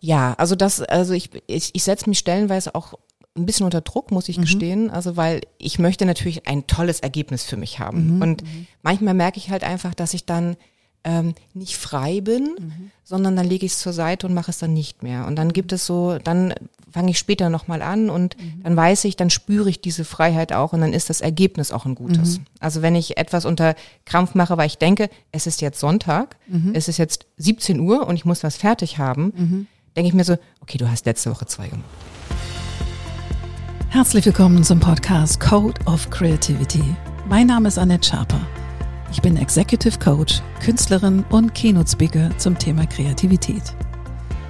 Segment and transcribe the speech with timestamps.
[0.00, 2.94] Ja, also das, also ich, ich, ich setze mich stellenweise auch
[3.36, 4.42] ein bisschen unter Druck, muss ich mhm.
[4.42, 4.90] gestehen.
[4.90, 8.16] Also weil ich möchte natürlich ein tolles Ergebnis für mich haben.
[8.16, 8.22] Mhm.
[8.22, 8.66] Und mhm.
[8.82, 10.56] manchmal merke ich halt einfach, dass ich dann
[11.04, 12.90] ähm, nicht frei bin, mhm.
[13.04, 15.26] sondern dann lege ich es zur Seite und mache es dann nicht mehr.
[15.26, 16.52] Und dann gibt es so, dann
[16.90, 18.62] fange ich später nochmal an und mhm.
[18.64, 21.84] dann weiß ich, dann spüre ich diese Freiheit auch und dann ist das Ergebnis auch
[21.84, 22.38] ein gutes.
[22.38, 22.44] Mhm.
[22.58, 26.72] Also wenn ich etwas unter Krampf mache, weil ich denke, es ist jetzt Sonntag, mhm.
[26.74, 29.66] es ist jetzt 17 Uhr und ich muss was fertig haben, mhm.
[29.96, 31.88] Denke ich mir so, okay, du hast letzte Woche zwei gemacht.
[33.88, 36.84] Herzlich willkommen zum Podcast Code of Creativity.
[37.28, 38.40] Mein Name ist Annette Schaper.
[39.10, 43.62] Ich bin Executive Coach, Künstlerin und Keynote Speaker zum Thema Kreativität.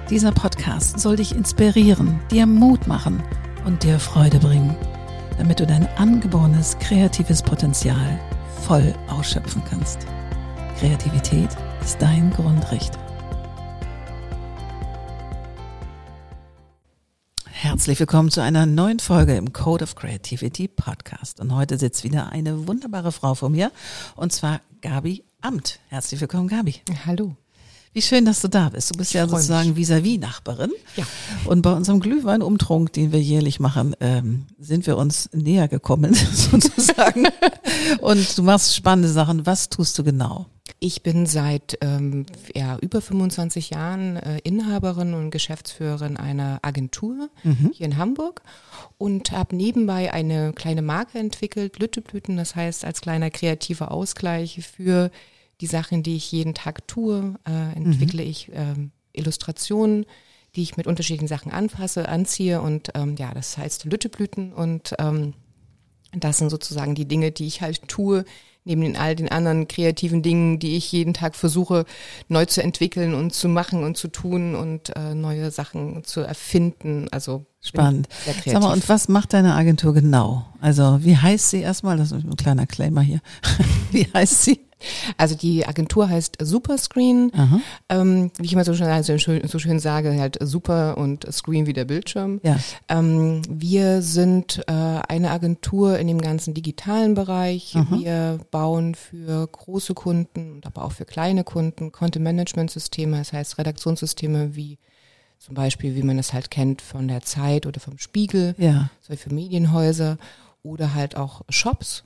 [0.09, 3.23] Dieser Podcast soll dich inspirieren, dir Mut machen
[3.65, 4.75] und dir Freude bringen,
[5.37, 8.19] damit du dein angeborenes kreatives Potenzial
[8.63, 9.99] voll ausschöpfen kannst.
[10.79, 11.49] Kreativität
[11.81, 12.97] ist dein Grundrecht.
[17.59, 21.39] Herzlich willkommen zu einer neuen Folge im Code of Creativity Podcast.
[21.39, 23.71] Und heute sitzt wieder eine wunderbare Frau vor mir,
[24.15, 25.79] und zwar Gabi Amt.
[25.87, 26.75] Herzlich willkommen, Gabi.
[27.07, 27.35] Hallo.
[27.93, 28.93] Wie schön, dass du da bist.
[28.93, 30.69] Du bist ich ja sozusagen vis-à-vis-Nachbarin.
[30.97, 31.03] Ja.
[31.45, 37.25] Und bei unserem Glühweinumtrunk, den wir jährlich machen, ähm, sind wir uns näher gekommen, sozusagen.
[38.01, 39.47] Und du machst spannende Sachen.
[39.47, 40.45] Was tust du genau?
[40.79, 47.71] Ich bin seit ähm, ja, über 25 Jahren äh, Inhaberin und Geschäftsführerin einer Agentur mhm.
[47.73, 48.43] hier in Hamburg
[48.99, 55.09] und habe nebenbei eine kleine Marke entwickelt, Lütteblüten, das heißt als kleiner kreativer Ausgleich für
[55.61, 58.29] die Sachen, die ich jeden Tag tue, äh, entwickle mhm.
[58.29, 60.05] ich ähm, Illustrationen,
[60.55, 65.33] die ich mit unterschiedlichen Sachen anfasse, anziehe und ähm, ja, das heißt Lütteblüten und ähm,
[66.11, 68.25] das sind sozusagen die Dinge, die ich halt tue,
[68.67, 71.85] neben den all den anderen kreativen Dingen, die ich jeden Tag versuche
[72.27, 77.07] neu zu entwickeln und zu machen und zu tun und äh, neue Sachen zu erfinden.
[77.11, 78.07] Also spannend.
[78.45, 80.45] Sag mal, und was macht deine Agentur genau?
[80.61, 81.97] Also wie heißt sie erstmal?
[81.97, 83.21] Das ist ein kleiner Claimer hier.
[83.91, 84.66] wie heißt sie?
[85.17, 87.31] Also die Agentur heißt Superscreen.
[87.89, 91.73] Ähm, wie ich immer so schön, also so schön sage, halt Super und Screen wie
[91.73, 92.39] der Bildschirm.
[92.43, 92.57] Ja.
[92.89, 97.75] Ähm, wir sind äh, eine Agentur in dem ganzen digitalen Bereich.
[97.75, 97.97] Aha.
[97.97, 104.55] Wir bauen für große Kunden und aber auch für kleine Kunden Content-Management-Systeme, das heißt Redaktionssysteme
[104.55, 104.77] wie
[105.39, 108.89] zum Beispiel, wie man es halt kennt von der Zeit oder vom Spiegel, ja.
[109.01, 110.17] so für Medienhäuser
[110.67, 112.03] oder halt auch Shops.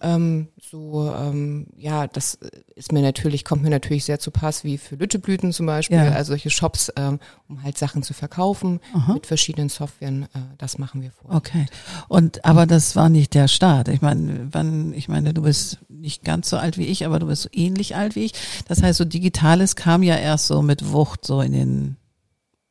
[0.00, 2.38] Ähm, so, ähm, ja, das
[2.74, 6.12] ist mir natürlich, kommt mir natürlich sehr zu Pass, wie für Lütteblüten zum Beispiel, ja.
[6.12, 9.14] also solche Shops, ähm, um halt Sachen zu verkaufen Aha.
[9.14, 11.34] mit verschiedenen Softwaren, äh, das machen wir vor.
[11.34, 11.66] Okay.
[12.08, 13.88] Und aber das war nicht der Start.
[13.88, 17.26] Ich meine, wann, ich meine, du bist nicht ganz so alt wie ich, aber du
[17.26, 18.34] bist so ähnlich alt wie ich.
[18.68, 21.96] Das heißt, so Digitales kam ja erst so mit Wucht so in den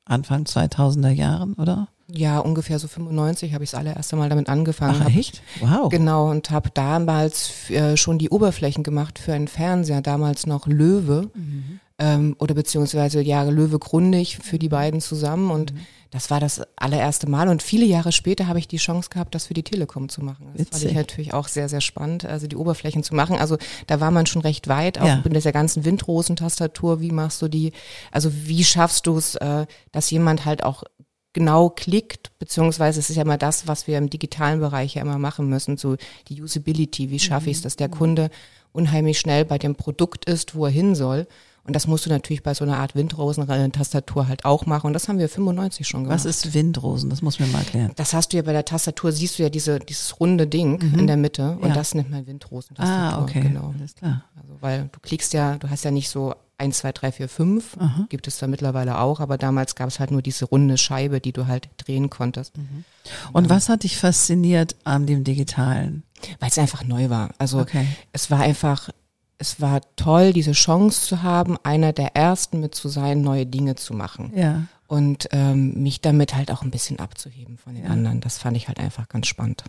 [0.05, 1.87] Anfang 2000er Jahren, oder?
[2.15, 5.01] Ja, ungefähr so 95 habe ich das allererste Mal damit angefangen.
[5.03, 5.41] Ach, echt?
[5.61, 5.89] Wow.
[5.89, 11.31] Genau, und habe damals äh, schon die Oberflächen gemacht für einen Fernseher, damals noch Löwe.
[11.33, 11.79] Mhm.
[11.99, 15.51] Ähm, oder beziehungsweise ja, Löwe Grundig für die beiden zusammen.
[15.51, 15.79] Und mhm.
[16.11, 17.47] das war das allererste Mal.
[17.47, 20.47] Und viele Jahre später habe ich die Chance gehabt, das für die Telekom zu machen.
[20.53, 20.81] Das Witzig.
[20.81, 23.37] fand ich natürlich auch sehr, sehr spannend, also die Oberflächen zu machen.
[23.37, 23.57] Also
[23.87, 25.21] da war man schon recht weit, auch ja.
[25.23, 26.99] mit dieser ganzen Windrosentastatur.
[26.99, 27.73] Wie machst du die?
[28.11, 30.83] Also wie schaffst du es, äh, dass jemand halt auch
[31.33, 35.17] genau klickt, beziehungsweise es ist ja immer das, was wir im digitalen Bereich ja immer
[35.17, 35.97] machen müssen, so
[36.29, 37.93] die Usability, wie schaffe ich es, dass der mhm.
[37.93, 38.29] Kunde
[38.71, 41.27] unheimlich schnell bei dem Produkt ist, wo er hin soll.
[41.65, 44.87] Und das musst du natürlich bei so einer Art Windrosen-Tastatur halt auch machen.
[44.87, 46.15] Und das haben wir 95 schon gemacht.
[46.15, 47.09] Was ist Windrosen?
[47.09, 47.93] Das muss mir mal erklären.
[47.95, 50.99] Das hast du ja bei der Tastatur, siehst du ja diese, dieses runde Ding mhm.
[50.99, 51.57] in der Mitte.
[51.61, 51.73] Und ja.
[51.73, 53.17] das nennt man Windrosen-Tastatur.
[53.17, 53.39] Ah, okay.
[53.39, 53.73] Genau.
[53.77, 54.25] Alles klar.
[54.35, 57.77] Also, weil du klickst ja, du hast ja nicht so 1, 2, 3, 4, 5
[57.79, 58.05] Aha.
[58.09, 61.31] gibt es da mittlerweile auch, aber damals gab es halt nur diese runde Scheibe, die
[61.31, 62.57] du halt drehen konntest.
[62.57, 62.85] Mhm.
[63.33, 66.03] Und was hat dich fasziniert an dem Digitalen?
[66.39, 67.31] Weil es einfach neu war.
[67.37, 67.85] Also okay.
[68.11, 68.89] es war einfach,
[69.37, 73.75] es war toll, diese Chance zu haben, einer der ersten mit zu sein, neue Dinge
[73.75, 74.31] zu machen.
[74.35, 74.63] Ja.
[74.87, 77.89] Und ähm, mich damit halt auch ein bisschen abzuheben von den ja.
[77.89, 78.21] anderen.
[78.21, 79.63] Das fand ich halt einfach ganz spannend.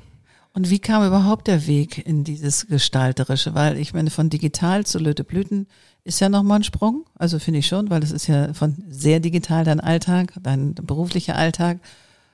[0.53, 3.55] Und wie kam überhaupt der Weg in dieses Gestalterische?
[3.55, 5.67] Weil ich meine, von digital zu Löte Blüten
[6.05, 7.05] ist ja nochmal ein Sprung.
[7.17, 11.35] Also finde ich schon, weil es ist ja von sehr digital dein Alltag, dein beruflicher
[11.35, 11.81] Alltag,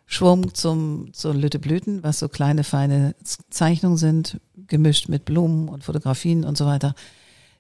[0.07, 3.15] Schwung zum, zu Löte Blüten, was so kleine, feine
[3.49, 6.97] Zeichnungen sind, gemischt mit Blumen und Fotografien und so weiter.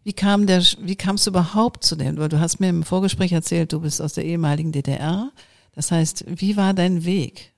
[0.02, 2.16] Wie kam der, wie kamst du überhaupt zu dem?
[2.16, 5.30] Weil du hast mir im Vorgespräch erzählt, du bist aus der ehemaligen DDR.
[5.74, 7.52] Das heißt, wie war dein Weg?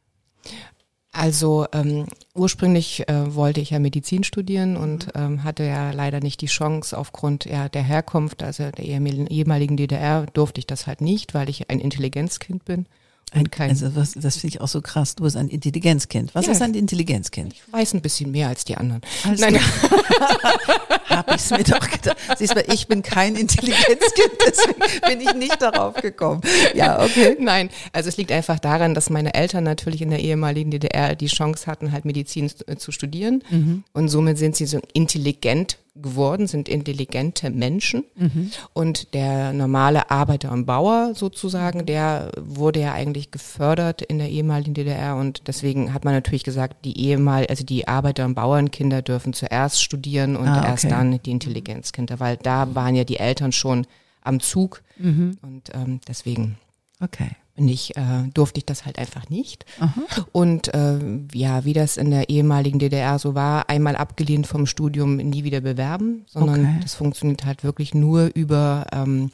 [1.15, 5.13] Also ähm, ursprünglich äh, wollte ich ja Medizin studieren und Mhm.
[5.15, 10.25] ähm, hatte ja leider nicht die Chance aufgrund ja, der Herkunft, also der ehemaligen DDR
[10.33, 12.87] durfte ich das halt nicht, weil ich ein Intelligenzkind bin
[13.35, 15.15] und kein also was, das finde ich auch so krass.
[15.15, 16.35] Du bist ein Intelligenzkind.
[16.35, 16.53] Was Ja.
[16.53, 17.53] ist ein Intelligenzkind?
[17.55, 19.03] ich weiß ein bisschen mehr als die anderen.
[19.25, 19.59] Alles Nein,
[21.09, 22.17] Hab ich's mir doch gedacht.
[22.39, 26.41] Siehst du, ich bin kein Intelligenzkind, deswegen bin ich nicht darauf gekommen.
[26.75, 27.37] Ja, okay.
[27.39, 31.27] Nein, also es liegt einfach daran, dass meine Eltern natürlich in der ehemaligen DDR die
[31.27, 33.43] Chance hatten, halt Medizin äh, zu studieren.
[33.51, 33.85] Mhm.
[33.93, 38.05] Und somit sind sie so intelligent geworden, sind intelligente Menschen.
[38.17, 38.51] Mhm.
[38.73, 44.75] Und der normale Arbeiter und Bauer sozusagen, der wurde ja eigentlich gefördert in der ehemaligen
[44.75, 45.17] DDR.
[45.17, 49.83] Und deswegen hat man natürlich gesagt, die ehemal, also die Arbeiter- und Bauernkinder dürfen zuerst
[49.83, 50.95] studieren und Ah, erst okay.
[50.95, 53.87] dann die Intelligenzkinder, weil da waren ja die Eltern schon
[54.23, 54.83] am Zug.
[54.99, 55.39] Mhm.
[55.43, 56.57] Und ähm, deswegen
[57.01, 57.31] Okay.
[57.57, 58.01] bin ich, äh,
[58.33, 59.67] durfte ich das halt einfach nicht.
[59.81, 60.01] Aha.
[60.33, 60.99] Und äh,
[61.35, 65.61] ja, wie das in der ehemaligen DDR so war, einmal abgelehnt vom Studium nie wieder
[65.61, 66.79] bewerben, sondern Okay.
[66.83, 69.31] das funktioniert halt wirklich nur über ähm,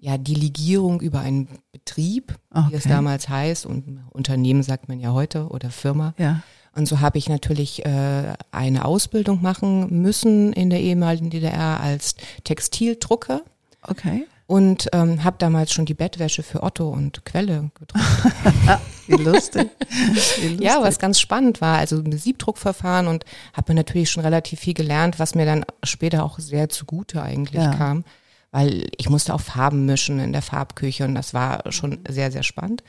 [0.00, 2.34] ja, Delegierung über einen Betrieb,
[2.68, 2.88] wie es Okay.
[2.88, 3.66] damals heißt.
[3.66, 6.14] Und Unternehmen sagt man ja heute oder Firma.
[6.18, 6.42] Ja.
[6.74, 12.14] Und so habe ich natürlich äh, eine Ausbildung machen müssen in der ehemaligen DDR als
[12.44, 13.42] Textildrucker
[13.88, 14.26] Okay.
[14.46, 18.04] und ähm, habe damals schon die Bettwäsche für Otto und Quelle gedruckt.
[19.08, 19.68] Wie lustig.
[19.88, 20.60] Wie lustig.
[20.60, 24.74] Ja, was ganz spannend war, also ein Siebdruckverfahren und habe mir natürlich schon relativ viel
[24.74, 27.74] gelernt, was mir dann später auch sehr zugute eigentlich Ja.
[27.74, 28.04] kam,
[28.50, 32.42] weil ich musste auch Farben mischen in der Farbküche und das war schon sehr, sehr
[32.42, 32.82] spannend.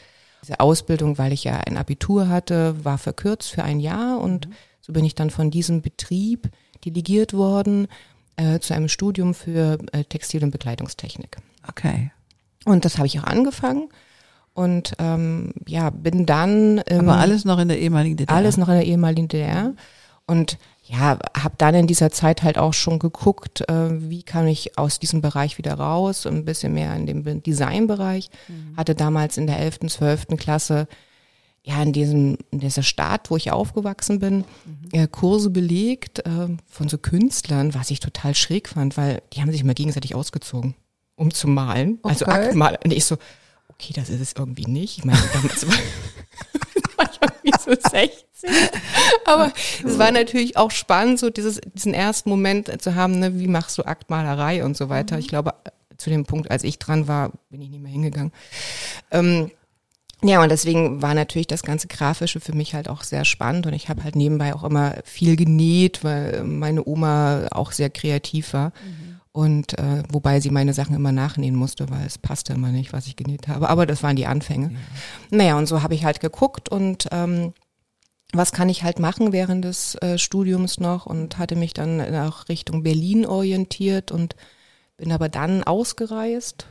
[0.43, 4.47] Diese Ausbildung, weil ich ja ein Abitur hatte, war verkürzt für ein Jahr und
[4.81, 6.49] so bin ich dann von diesem Betrieb
[6.83, 7.87] delegiert worden
[8.37, 11.37] äh, zu einem Studium für äh, Textil- und Bekleidungstechnik.
[11.67, 12.11] Okay.
[12.65, 13.89] Und das habe ich auch angefangen
[14.53, 18.35] und ähm, ja, bin dann ähm, Aber alles noch in der ehemaligen DDR.
[18.35, 19.73] alles noch in der ehemaligen DDR.
[20.27, 20.57] Und
[20.91, 24.99] ja, habe dann in dieser Zeit halt auch schon geguckt, äh, wie kann ich aus
[24.99, 28.29] diesem Bereich wieder raus, ein bisschen mehr in dem Designbereich.
[28.75, 30.27] Hatte damals in der 11., 12.
[30.37, 30.87] Klasse
[31.63, 34.43] ja in diesem in dieser Stadt, wo ich aufgewachsen bin,
[34.91, 39.51] äh, Kurse belegt äh, von so Künstlern, was ich total schräg fand, weil die haben
[39.51, 40.75] sich immer gegenseitig ausgezogen,
[41.15, 41.99] um zu malen.
[42.03, 42.47] Also Okay.
[42.47, 42.79] Aktmal.
[42.83, 43.17] Und ich so,
[43.69, 44.97] okay, das ist es irgendwie nicht.
[44.97, 45.75] Ich meine, damals war,
[47.01, 48.69] war ich irgendwie so 16.
[49.25, 49.51] Aber
[49.85, 53.77] es war natürlich auch spannend, so dieses, diesen ersten Moment zu haben, ne, wie machst
[53.77, 55.17] du Aktmalerei und so weiter.
[55.19, 55.53] Ich glaube,
[55.97, 58.31] zu dem Punkt, als ich dran war, bin ich nicht mehr hingegangen.
[59.11, 59.51] Ähm,
[60.23, 63.73] ja, und deswegen war natürlich das ganze Grafische für mich halt auch sehr spannend und
[63.73, 68.71] ich habe halt nebenbei auch immer viel genäht, weil meine Oma auch sehr kreativ war.
[69.33, 73.07] Und äh, wobei sie meine Sachen immer nachnähen musste, weil es passte immer nicht, was
[73.07, 73.69] ich genäht habe.
[73.69, 74.71] Aber das waren die Anfänge.
[75.29, 77.53] Naja, und so habe ich halt geguckt und ähm,
[78.33, 82.49] was kann ich halt machen während des äh, Studiums noch und hatte mich dann auch
[82.49, 84.35] Richtung Berlin orientiert und
[84.97, 86.67] bin aber dann ausgereist.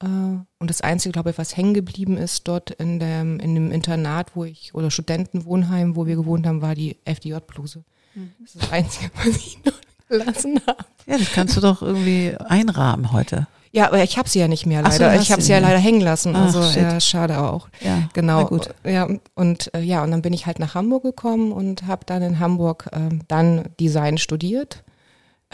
[0.00, 3.72] Äh, und das Einzige, glaube ich, was hängen geblieben ist dort in dem, in dem
[3.72, 7.84] Internat, wo ich, oder Studentenwohnheim, wo wir gewohnt haben, war die FDJ-Bluse.
[8.14, 9.72] Das ist das Einzige, was ich noch
[10.18, 10.84] gelassen habe.
[11.06, 13.46] Ja, das kannst du doch irgendwie einrahmen heute.
[13.74, 15.12] Ja, aber ich habe sie ja nicht mehr so, leider.
[15.14, 16.36] hast ich habe sie ja leider hängen lassen.
[16.36, 16.82] Ach, Also shit.
[16.82, 17.68] ja, schade auch.
[17.80, 18.42] Ja, Genau.
[18.42, 18.68] na gut.
[18.84, 22.20] Ja, und äh, ja, und dann bin ich halt nach Hamburg gekommen und habe dann
[22.22, 24.84] in Hamburg ähm, dann Design studiert.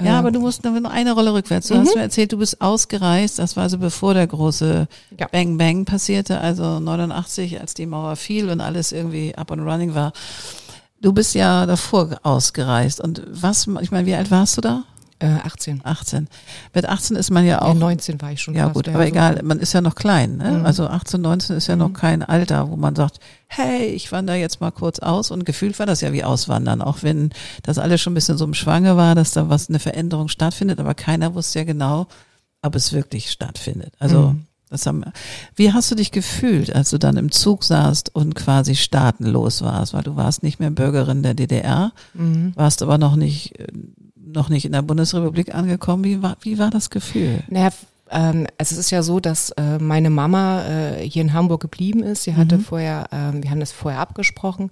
[0.01, 1.69] Ja, Ähm, aber du musst noch eine Rolle rückwärts.
[1.69, 1.81] Du Mhm.
[1.81, 3.39] hast mir erzählt, du bist ausgereist.
[3.39, 5.27] Das war also bevor der große Ja.
[5.31, 9.95] Bang Bang passierte, also 89, als die Mauer fiel und alles irgendwie up and running
[9.95, 10.13] war.
[11.01, 13.01] Du bist ja davor ausgereist.
[13.01, 14.85] Und was, ich meine, wie alt warst du da?
[15.21, 15.81] äh, 18.
[15.85, 16.29] 18.
[16.75, 17.75] Mit 18 ist man ja Auch auch.
[17.75, 18.55] 19 war ich schon.
[18.55, 19.09] Ja fast, gut, aber so.
[19.09, 20.37] egal, man ist ja noch klein.
[20.37, 20.59] Ne?
[20.59, 20.67] Mhm.
[20.67, 24.61] Also 18, 19 ist ja noch kein Alter, wo man sagt, hey, ich wandere jetzt
[24.61, 25.31] mal kurz aus.
[25.31, 27.31] Und gefühlt war das ja wie Auswandern, auch wenn
[27.65, 30.79] das alles schon ein bisschen so im Schwange war, dass da was, eine Veränderung stattfindet.
[30.79, 32.07] Aber keiner wusste ja genau,
[32.63, 33.95] ob es wirklich stattfindet.
[33.99, 34.45] Also Mhm.
[34.69, 35.05] Das haben,
[35.57, 39.95] wie hast du dich gefühlt, als du dann im Zug saßt und quasi staatenlos warst?
[39.95, 42.53] Weil du warst nicht mehr Bürgerin der DDR, Mhm.
[42.57, 43.55] warst aber noch nicht,
[44.17, 46.05] noch nicht in der Bundesrepublik angekommen.
[46.05, 47.43] Wie war, wie war das Gefühl?
[47.49, 47.71] Naja,
[48.11, 52.03] ähm, also es ist ja so, dass äh, meine Mama äh, hier in Hamburg geblieben
[52.03, 52.25] ist.
[52.25, 52.63] Sie hatte Mhm.
[52.63, 54.71] vorher, ähm, wir haben das vorher abgesprochen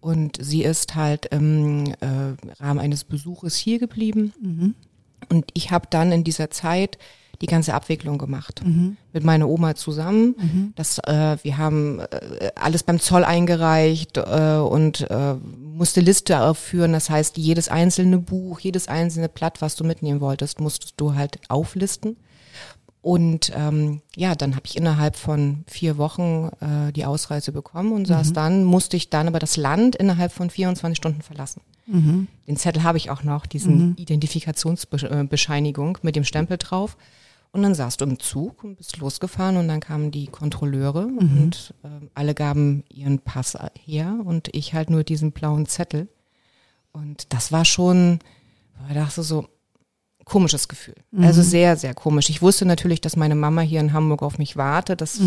[0.00, 4.32] und sie ist halt im äh, Rahmen eines Besuches hier geblieben.
[4.40, 4.74] Mhm.
[5.30, 6.96] Und ich habe dann in dieser Zeit
[7.40, 8.96] die ganze Abwicklung gemacht Mhm.
[9.12, 10.34] mit meiner Oma zusammen.
[10.38, 10.72] Mhm.
[10.74, 16.92] Das, äh, wir haben äh, alles beim Zoll eingereicht äh, und äh, musste Liste aufführen.
[16.92, 21.38] Das heißt, jedes einzelne Buch, jedes einzelne Blatt, was du mitnehmen wolltest, musstest du halt
[21.48, 22.16] auflisten.
[23.00, 28.06] Und ähm, ja, dann habe ich innerhalb von vier Wochen äh, die Ausreise bekommen und
[28.08, 31.60] saß dann, musste ich dann aber das Land innerhalb von 24 Stunden verlassen.
[31.90, 36.98] Den Zettel habe ich auch noch, diesen Identifikationsbescheinigung mit dem Stempel drauf.
[37.52, 41.74] Und dann saßt du im Zug und bist losgefahren und dann kamen die Kontrolleure und
[41.82, 46.08] äh, alle gaben ihren Pass her und ich halt nur diesen blauen Zettel.
[46.92, 48.18] Und das war schon,
[48.88, 49.48] ich dachte so,
[50.24, 50.94] komisches Gefühl.
[51.22, 52.28] Also sehr, sehr komisch.
[52.28, 55.00] Ich wusste natürlich, dass meine Mama hier in Hamburg auf mich wartet.
[55.00, 55.18] Das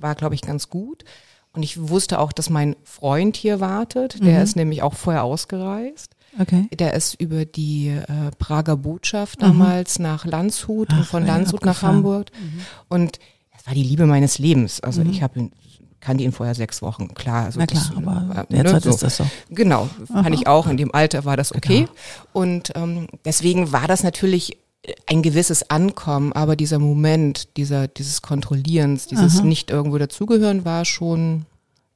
[0.00, 1.04] war, glaube ich, ganz gut.
[1.52, 4.22] Und ich wusste auch, dass mein Freund hier wartet.
[4.22, 6.14] Der ist nämlich auch vorher ausgereist.
[6.38, 6.68] Okay.
[6.72, 11.82] Der ist über die äh, Prager Botschaft damals nach Landshut und von Landshut nach.
[11.82, 12.30] Hamburg.
[12.88, 13.18] Und
[13.52, 14.80] das war die Liebe meines Lebens.
[14.80, 15.52] Also ich habe ihn,
[16.00, 17.46] kannte ihn vorher sechs Wochen, klar.
[17.46, 19.26] Also Na klar, das, aber äh, derzeit ist das so.
[19.50, 20.66] Genau, fand ich auch.
[20.66, 21.80] In dem Alter war das okay.
[21.80, 21.90] Genau.
[22.32, 24.56] Und ähm, deswegen war das natürlich
[25.06, 31.44] ein gewisses Ankommen, aber dieser Moment, dieser, dieses Kontrollierens, dieses nicht irgendwo dazugehören, war schon,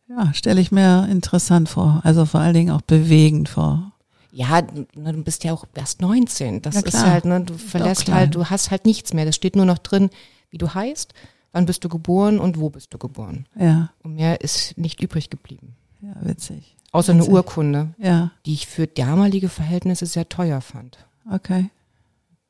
[0.08, 2.00] Ja, stelle ich mir interessant vor.
[2.04, 3.92] Also vor allen Dingen auch bewegend vor.
[4.36, 6.60] Ja, du bist ja auch erst 19.
[6.62, 9.24] Das ist halt, ne, du verlässt halt, du hast halt nichts mehr.
[9.24, 10.10] Das steht nur noch drin,
[10.50, 11.14] wie du heißt,
[11.52, 13.46] wann bist du geboren und wo bist du geboren.
[13.58, 15.76] Ja, Und mehr ist nicht übrig geblieben.
[16.00, 16.76] ja, witzig.
[16.90, 17.34] Außer eine Witzig.
[17.34, 20.98] Urkunde, Ja, die ich für damalige Verhältnisse sehr teuer fand.
[21.30, 21.70] okay.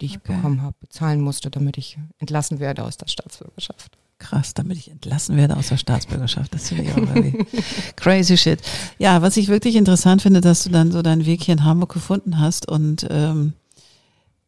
[0.01, 0.35] die ich Okay.
[0.35, 3.97] bekommen habe, bezahlen musste, damit ich entlassen werde aus der Staatsbürgerschaft.
[4.25, 6.55] Krass, damit ich entlassen werde aus der Staatsbürgerschaft.
[6.55, 7.45] Das finde ich auch irgendwie
[7.97, 8.59] crazy shit.
[8.99, 11.93] Ja, was ich wirklich interessant finde, dass du dann so deinen Weg hier in Hamburg
[11.93, 13.53] gefunden hast und ähm,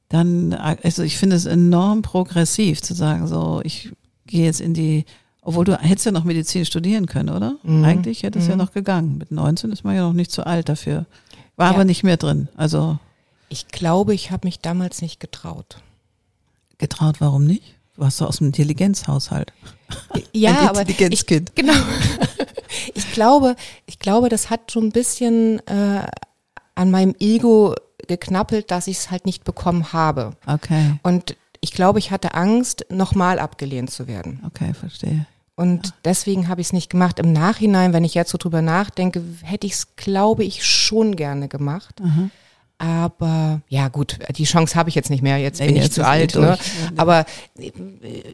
[0.09, 3.92] dann, also ich finde es enorm progressiv zu sagen, so ich
[4.26, 5.04] gehe jetzt in die,
[5.42, 7.56] obwohl du hättest ja noch Medizin studieren können, oder?
[7.62, 7.85] Mhm.
[7.85, 8.59] Eigentlich hätte es ja Mhm.
[8.59, 9.18] noch gegangen.
[9.18, 11.06] Mit 19 ist man ja noch nicht zu alt dafür.
[11.56, 11.75] War Ja.
[11.75, 12.49] aber nicht mehr drin.
[12.56, 12.99] Also
[13.49, 15.78] Ich glaube, ich habe mich damals nicht getraut.
[16.78, 17.75] getraut, warum nicht?
[17.97, 19.53] Du hast doch aus dem Intelligenzhaushalt.
[20.33, 21.55] Ja, Ein aber ich, Intelligenzkind.
[21.57, 21.73] genau.
[22.95, 26.07] ich glaube, ich glaube, das hat schon ein bisschen äh,
[26.75, 27.75] an meinem Ego
[28.07, 30.37] geknappelt, dass ich es halt nicht bekommen habe.
[30.47, 34.41] Okay, Und ich glaube, ich hatte Angst, nochmal abgelehnt zu werden.
[34.47, 35.26] okay, verstehe.
[35.59, 37.19] Und deswegen habe ich es nicht gemacht.
[37.19, 41.49] Im Nachhinein, wenn ich jetzt so drüber nachdenke, hätte ich es, glaube ich, schon gerne
[41.49, 41.99] gemacht.
[42.00, 42.31] Mhm.
[42.78, 45.38] Aber ja gut, die Chance habe ich jetzt nicht mehr.
[45.38, 46.35] Jetzt Nee, bin ich jetzt zu alt.
[46.35, 46.59] Ne?
[46.97, 47.25] Aber
[47.59, 47.73] äh,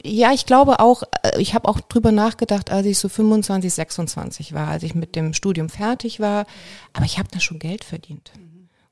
[0.02, 4.52] ja, ich glaube auch, äh, ich habe auch drüber nachgedacht, als ich so 25, 26
[4.52, 6.46] war, als ich mit dem Studium fertig war.
[6.92, 8.32] Aber ich habe da schon Geld verdient.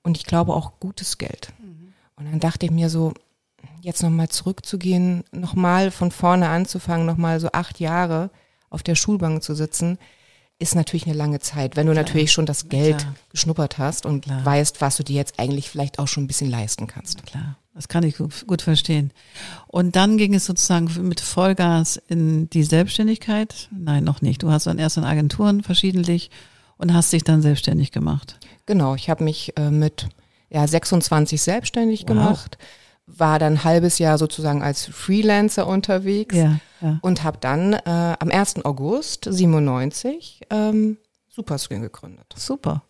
[0.03, 1.53] Und ich glaube auch gutes Geld.
[2.17, 3.13] Und dann dachte ich mir so,
[3.83, 8.31] jetzt nochmal zurückzugehen, nochmal von vorne anzufangen, nochmal so acht Jahre
[8.69, 9.99] auf der Schulbank zu sitzen,
[10.61, 13.15] ist natürlich eine lange Zeit, wenn du natürlich schon das Geld Klar.
[13.31, 14.45] geschnuppert hast und Klar.
[14.45, 17.25] weißt, was du dir jetzt eigentlich vielleicht auch schon ein bisschen leisten kannst.
[17.27, 19.11] Klar, das kann ich gut, gut verstehen.
[19.67, 23.69] Und dann ging es sozusagen mit Vollgas in die Selbstständigkeit?
[23.73, 24.43] Nein, noch nicht.
[24.43, 26.31] Du hast dann erst in Agenturen verschiedentlich
[26.77, 28.39] und hast dich dann selbstständig gemacht.
[28.67, 30.09] Genau, ich habe mich äh, mit
[30.51, 32.07] ja, 26 selbstständig Wow.
[32.07, 32.59] gemacht,
[33.17, 36.99] war dann ein halbes Jahr sozusagen als Freelancer unterwegs Ja, ja.
[37.03, 37.81] und habe dann äh,
[38.19, 38.65] am 1.
[38.65, 40.99] August 97 ähm,
[41.29, 42.27] Superscreen gegründet.
[42.37, 42.83] Super.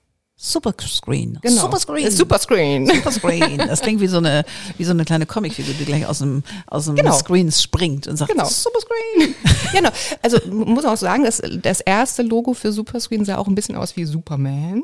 [0.42, 1.38] Super Screen.
[1.42, 1.60] Genau.
[1.60, 2.06] Super Screen.
[2.06, 2.86] Äh, Superscreen.
[2.86, 3.58] Super Screen.
[3.68, 4.46] Das klingt wie so eine,
[4.78, 7.12] wie so eine kleine Comicfigur, die gleich aus dem, aus dem Genau.
[7.12, 8.46] Screen springt und sagt, Genau.
[8.46, 9.34] Superscreen.
[9.74, 9.90] genau.
[10.22, 13.96] Also muss auch sagen, das, das erste Logo für Superscreen sah auch ein bisschen aus
[13.96, 14.82] wie Superman.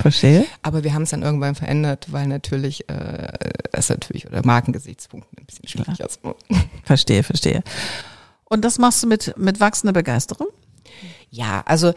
[0.00, 0.46] Verstehe.
[0.62, 3.32] Aber wir haben es dann irgendwann verändert, weil natürlich äh,
[3.72, 6.20] es natürlich oder Markengesichtspunkten ein bisschen schwierig ist.
[6.84, 7.64] Verstehe, verstehe.
[8.44, 10.46] Und das machst du mit, mit wachsender Begeisterung?
[11.34, 11.94] Ja, also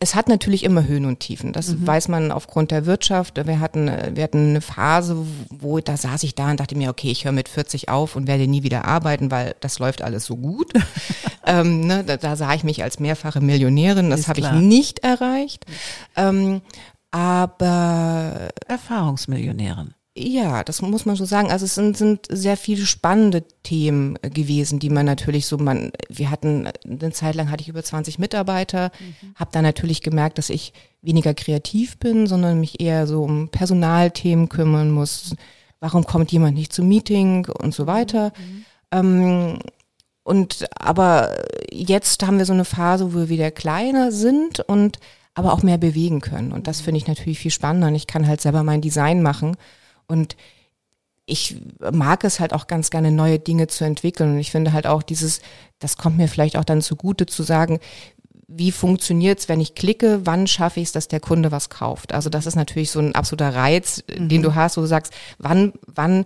[0.00, 1.52] es hat natürlich immer Höhen und Tiefen.
[1.52, 3.36] Das weiß man aufgrund der Wirtschaft.
[3.46, 6.88] Wir hatten, äh, wir hatten eine Phase, wo da saß ich da und dachte mir,
[6.88, 10.24] okay, ich höre mit 40 auf und werde nie wieder arbeiten, weil das läuft alles
[10.24, 10.72] so gut.
[11.46, 14.08] ähm, ne, da, da sah ich mich als mehrfache Millionärin.
[14.08, 15.66] Das habe ich nicht erreicht.
[16.16, 16.62] Ähm,
[17.10, 19.92] aber Erfahrungsmillionärin.
[20.18, 21.50] Ja, das muss man so sagen.
[21.50, 26.30] Also es sind, sind sehr viele spannende Themen gewesen, die man natürlich so, man, wir
[26.30, 28.90] hatten, eine Zeit lang hatte ich über 20 Mitarbeiter,
[29.36, 30.72] habe dann natürlich gemerkt, dass ich
[31.02, 35.36] weniger kreativ bin, sondern mich eher so um Personalthemen kümmern muss.
[35.80, 38.32] Warum kommt jemand nicht zum Meeting und so weiter.
[38.90, 39.60] Ähm,
[40.24, 41.36] und aber
[41.70, 44.98] jetzt haben wir so eine Phase, wo wir wieder kleiner sind und
[45.34, 46.50] aber auch mehr bewegen können.
[46.50, 47.86] Und das finde ich natürlich viel spannender.
[47.86, 49.56] Und ich kann halt selber mein Design machen.
[50.08, 50.36] Und
[51.26, 51.56] ich
[51.92, 54.32] mag es halt auch ganz gerne, neue Dinge zu entwickeln.
[54.32, 55.40] Und ich finde halt auch dieses,
[55.78, 57.78] das kommt mir vielleicht auch dann zugute zu sagen,
[58.48, 62.14] wie funktioniert's, wenn ich klicke, wann schaffe ich es, dass der Kunde was kauft?
[62.14, 65.74] Also das ist natürlich so ein absoluter Reiz, den du hast, wo du sagst, wann,
[65.86, 66.24] wann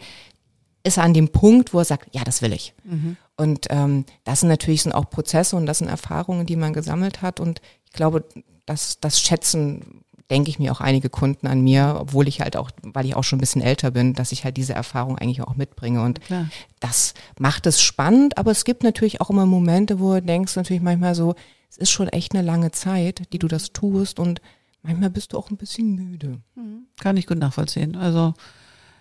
[0.84, 2.74] ist er an dem Punkt, wo er sagt, ja, das will ich.
[2.84, 3.16] Mhm.
[3.36, 7.22] Und ähm, das sind natürlich sind auch Prozesse und das sind Erfahrungen, die man gesammelt
[7.22, 7.40] hat.
[7.40, 8.24] Und ich glaube,
[8.66, 12.70] das, das schätzen, denke ich mir, auch einige Kunden an mir, obwohl ich halt auch,
[12.82, 15.56] weil ich auch schon ein bisschen älter bin, dass ich halt diese Erfahrung eigentlich auch
[15.56, 16.02] mitbringe.
[16.02, 16.48] Und Klar.
[16.80, 20.82] das macht es spannend, aber es gibt natürlich auch immer Momente, wo du denkst natürlich
[20.82, 21.34] manchmal so,
[21.68, 24.40] es ist schon echt eine lange Zeit, die du das tust und
[24.82, 26.40] manchmal bist du auch ein bisschen müde.
[26.54, 26.86] Mhm.
[26.98, 27.94] Kann ich gut nachvollziehen.
[27.94, 28.32] Also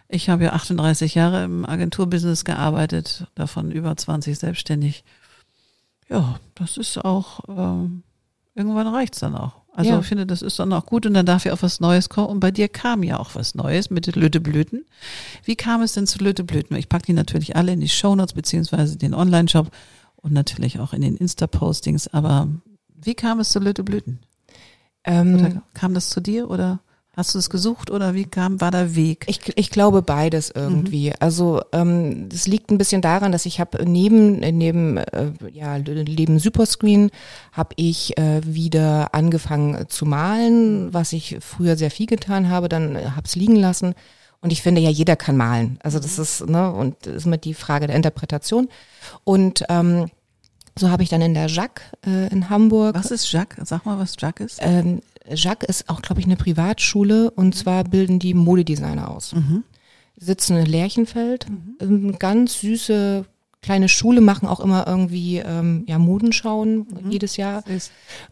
[0.10, 5.06] ich habe ja 38 Jahre im Agenturbusiness gearbeitet, davon über 20 selbstständig.
[6.10, 8.04] Ja, das ist auch, ähm,
[8.54, 9.61] irgendwann reicht's dann auch.
[9.74, 10.00] Also ja.
[10.00, 12.28] ich finde, das ist dann auch gut und dann darf ja auch was Neues kommen.
[12.28, 14.86] Und bei dir kam ja auch was Neues mit Lütteblüten.
[15.46, 16.76] Wie kam es denn zu Lütteblüten?
[16.76, 19.72] Ich packe die natürlich alle in die Shownotes beziehungsweise den Online-Shop
[20.18, 22.10] und natürlich auch in den Insta-Postings.
[22.10, 22.50] Aber
[23.02, 24.20] wie kam es zu Lütteblüten?
[25.06, 26.82] Ähm, kam das zu dir oder?
[27.14, 29.26] Hast du es gesucht oder wie kam, war der Weg?
[29.28, 31.10] Ich, ich glaube beides irgendwie.
[31.10, 31.16] Mhm.
[31.20, 36.40] Also ähm, das liegt ein bisschen daran, dass ich habe neben neben äh, ja neben
[36.40, 37.12] Superscreen
[37.52, 42.96] habe ich äh, wieder angefangen zu malen, was ich früher sehr viel getan habe, dann
[42.96, 43.94] äh, habe es liegen lassen
[44.40, 45.80] und ich finde ja jeder kann malen.
[45.84, 46.24] Also das mhm.
[46.24, 48.70] ist ne und das ist immer die Frage der Interpretation
[49.26, 50.10] und ähm,
[50.78, 52.96] so habe ich dann in der Jacques äh, in Hamburg.
[52.96, 53.68] Was ist Jacques?
[53.68, 54.60] Sag mal, was Jacques ist.
[54.62, 59.34] Ähm, Jacques ist auch, glaube ich, eine Privatschule und zwar bilden die Modedesigner aus.
[59.34, 59.64] Mhm.
[60.18, 62.18] Sitzen in Lerchenfeld, mhm.
[62.20, 63.26] ganz süße
[63.62, 67.12] kleine Schule, machen auch immer irgendwie ähm, ja, Modenschauen mhm.
[67.12, 67.64] jedes Jahr.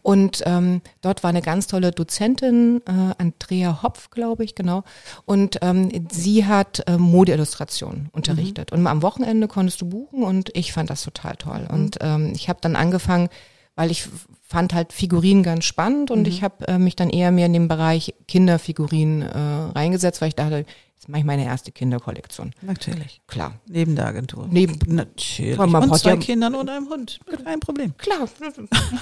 [0.02, 4.82] Und ähm, dort war eine ganz tolle Dozentin, äh, Andrea Hopf, glaube ich, genau.
[5.26, 8.72] Und ähm, sie hat äh, Modeillustration unterrichtet.
[8.72, 8.80] Mhm.
[8.80, 11.60] Und am Wochenende konntest du buchen und ich fand das total toll.
[11.70, 11.74] Mhm.
[11.74, 13.28] Und ähm, ich habe dann angefangen,
[13.76, 14.08] weil ich
[14.42, 16.26] fand halt Figurinen ganz spannend und mhm.
[16.26, 20.34] ich habe äh, mich dann eher mehr in den Bereich Kinderfigurinen äh, reingesetzt, weil ich
[20.34, 20.66] dachte,
[21.00, 22.52] das mache ich meine erste Kinderkollektion.
[22.60, 23.22] Natürlich.
[23.26, 23.54] Klar.
[23.66, 24.46] Neben der Agentur.
[24.50, 25.56] Neben, natürlich.
[25.56, 27.20] Man und zwei ja, Kindern und einem Hund.
[27.42, 27.96] Kein Problem.
[27.96, 28.28] Klar.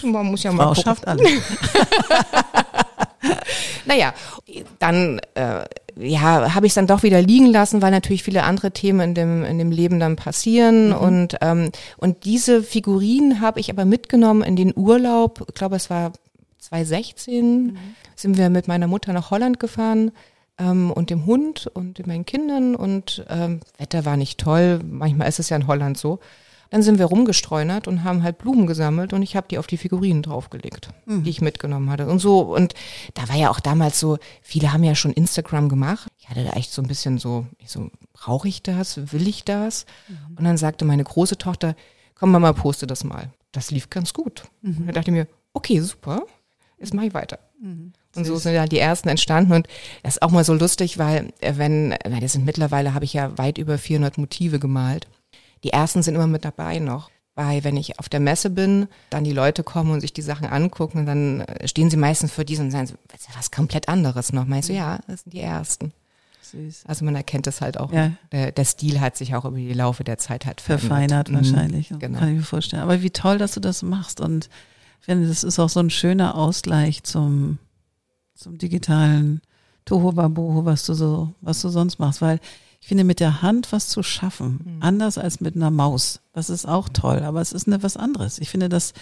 [0.04, 0.84] Man muss ja mal Frau gucken.
[0.84, 1.28] schafft alles.
[3.86, 4.14] naja,
[4.78, 5.64] dann äh,
[5.96, 9.14] ja, habe ich es dann doch wieder liegen lassen, weil natürlich viele andere Themen in
[9.14, 10.90] dem, in dem Leben dann passieren.
[10.90, 10.94] Mhm.
[10.94, 15.44] Und, ähm, und diese Figurinen habe ich aber mitgenommen in den Urlaub.
[15.48, 16.12] Ich glaube, es war
[16.60, 17.78] 2016, mhm.
[18.14, 20.12] sind wir mit meiner Mutter nach Holland gefahren
[20.58, 22.74] ähm, und dem Hund und meinen Kindern.
[22.74, 24.80] Und ähm, Wetter war nicht toll.
[24.84, 26.20] Manchmal ist es ja in Holland so.
[26.70, 29.78] Dann sind wir rumgestreunert und haben halt Blumen gesammelt und ich habe die auf die
[29.78, 31.24] Figurinen draufgelegt, mhm.
[31.24, 32.06] die ich mitgenommen hatte.
[32.06, 32.74] Und so, und
[33.14, 36.10] da war ja auch damals so, viele haben ja schon Instagram gemacht.
[36.18, 39.12] Ich hatte da echt so ein bisschen so, so, brauche ich das?
[39.12, 39.86] Will ich das?
[40.08, 40.36] Mhm.
[40.36, 41.74] Und dann sagte meine große Tochter,
[42.14, 43.30] komm Mama, poste das mal.
[43.52, 44.44] Das lief ganz gut.
[44.60, 44.76] Mhm.
[44.80, 46.24] Und da dachte ich mir, okay, super,
[46.78, 47.38] jetzt mache ich weiter.
[47.62, 47.94] Mhm.
[48.18, 49.66] Und so sind ja die ersten entstanden und
[50.02, 53.12] das ist auch mal so lustig, weil äh, wenn, na, das sind mittlerweile habe ich
[53.12, 55.06] ja weit über 400 Motive gemalt
[55.64, 57.10] die ersten sind immer mit dabei noch.
[57.34, 60.48] Weil wenn ich auf der Messe bin, dann die Leute kommen und sich die Sachen
[60.48, 63.88] angucken, dann äh, stehen sie meistens vor diesen und sagen, das ist ja was komplett
[63.88, 64.44] anderes noch.
[64.44, 65.92] Meinst du, ja, das sind die ersten.
[66.42, 66.84] Süß.
[66.88, 67.92] Also man erkennt es halt auch.
[67.92, 68.12] Ja.
[68.32, 71.28] Der, der, Stil hat sich auch über die Laufe der Zeit halt verfeinert.
[71.28, 71.34] Verfeinert mhm.
[71.34, 71.92] wahrscheinlich.
[71.96, 72.18] Genau.
[72.18, 72.82] Kann ich mir vorstellen.
[72.82, 74.20] Aber wie toll, dass du das machst.
[74.20, 74.48] Und
[75.00, 77.58] ich finde, das ist auch so ein schöner Ausgleich zum,
[78.38, 79.40] zum digitalen
[79.84, 82.22] Tohuwabohu, was du so, was du sonst machst.
[82.22, 82.38] Weil
[82.80, 84.82] ich finde, mit der Hand was zu schaffen, mhm.
[84.82, 88.38] anders als mit einer Maus, das ist auch toll, aber es ist eine, was anderes.
[88.38, 88.94] Ich finde, das,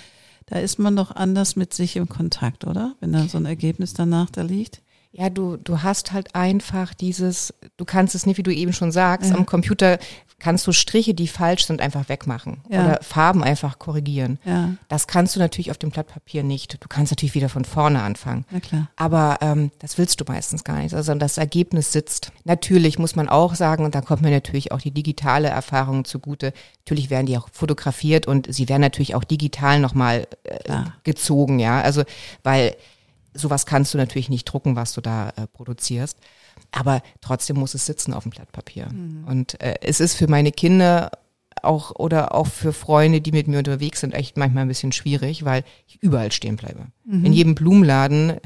[0.46, 2.94] da ist man doch anders mit sich im Kontakt, oder?
[3.00, 4.82] Wenn da so ein Ergebnis danach da liegt.
[5.12, 8.92] Ja, du, du hast halt einfach dieses, du kannst es nicht, wie du eben schon
[8.92, 9.36] sagst, ja.
[9.36, 9.98] am Computer
[10.38, 12.84] kannst du Striche, die falsch sind, einfach wegmachen ja.
[12.84, 14.38] oder Farben einfach korrigieren.
[14.44, 14.74] Ja.
[14.88, 16.82] Das kannst du natürlich auf dem Blatt Papier nicht.
[16.82, 18.44] Du kannst natürlich wieder von vorne anfangen.
[18.50, 18.90] Na klar.
[18.96, 20.94] Aber ähm, das willst du meistens gar nicht.
[20.94, 22.32] Also das Ergebnis sitzt.
[22.44, 26.52] Natürlich muss man auch sagen, und da kommt mir natürlich auch die digitale Erfahrung zugute.
[26.84, 31.80] Natürlich werden die auch fotografiert und sie werden natürlich auch digital nochmal äh, gezogen, ja.
[31.80, 32.04] Also
[32.42, 32.76] weil
[33.36, 36.18] sowas kannst du natürlich nicht drucken, was du da äh, produzierst.
[36.72, 38.88] Aber trotzdem muss es sitzen auf dem Blatt Papier.
[38.90, 39.24] Mhm.
[39.26, 41.10] Und äh, es ist für meine Kinder
[41.62, 45.44] auch oder auch für Freunde, die mit mir unterwegs sind, echt manchmal ein bisschen schwierig,
[45.44, 46.86] weil ich überall stehen bleibe.
[47.04, 47.24] Mhm.
[47.24, 48.40] In jedem Blumenladen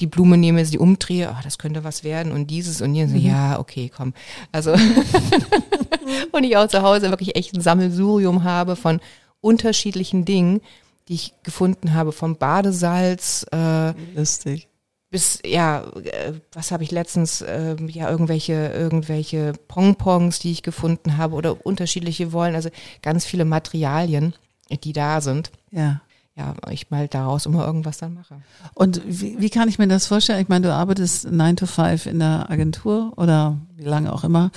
[0.00, 3.12] die Blume nehme, sie umdrehe, oh, das könnte was werden und dieses und jenes.
[3.12, 3.18] Mhm.
[3.18, 4.12] Ja, okay, komm.
[4.52, 4.72] Also
[6.32, 9.00] und ich auch zu Hause wirklich echt ein Sammelsurium habe von
[9.40, 10.60] unterschiedlichen Dingen,
[11.08, 13.46] die ich gefunden habe, vom Badesalz.
[13.52, 14.68] Äh, Lustig
[15.10, 21.16] bis ja, äh, was habe ich letztens äh, ja irgendwelche irgendwelche Pongpongs, die ich gefunden
[21.16, 22.70] habe oder unterschiedliche Wollen, also
[23.02, 24.34] ganz viele Materialien,
[24.84, 25.52] die da sind.
[25.70, 26.00] Ja.
[26.38, 28.42] Ja, ich mal daraus immer irgendwas dann mache.
[28.74, 30.42] Und wie, wie kann ich mir das vorstellen?
[30.42, 34.50] Ich meine, du arbeitest 9 to 5 in der Agentur oder wie lange auch immer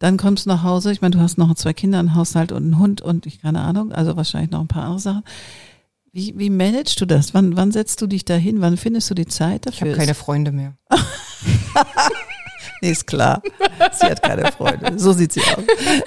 [0.00, 0.92] dann kommst du nach Hause.
[0.92, 3.60] Ich meine, du hast noch zwei Kinder, einen Haushalt und einen Hund und ich keine
[3.60, 5.22] Ahnung, also wahrscheinlich noch ein paar andere Sachen.
[6.14, 7.34] Wie, wie managst du das?
[7.34, 8.60] Wann, wann setzt du dich dahin?
[8.60, 9.88] Wann findest du die Zeit dafür?
[9.88, 10.76] Ich habe keine Freunde mehr.
[12.80, 13.42] nee, ist klar.
[13.90, 14.96] Sie hat keine Freunde.
[14.96, 15.64] So sieht sie aus.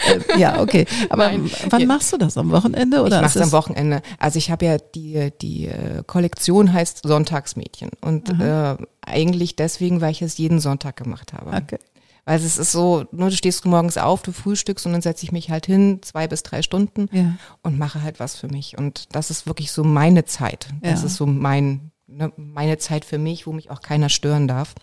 [0.07, 0.85] Äh, ja, okay.
[1.09, 1.51] Aber Nein.
[1.69, 2.37] wann machst du das?
[2.37, 3.17] Am Wochenende oder?
[3.17, 4.01] Ich mache es am Wochenende.
[4.17, 10.11] Also ich habe ja die die äh, Kollektion heißt Sonntagsmädchen und äh, eigentlich deswegen, weil
[10.11, 11.49] ich es jeden Sonntag gemacht habe.
[11.49, 11.79] Okay.
[12.27, 15.31] Weil es ist so, nur du stehst morgens auf, du frühstückst und dann setze ich
[15.31, 17.37] mich halt hin, zwei bis drei Stunden ja.
[17.63, 18.77] und mache halt was für mich.
[18.77, 20.67] Und das ist wirklich so meine Zeit.
[20.81, 21.05] Das ja.
[21.05, 24.75] ist so mein, ne, meine Zeit für mich, wo mich auch keiner stören darf.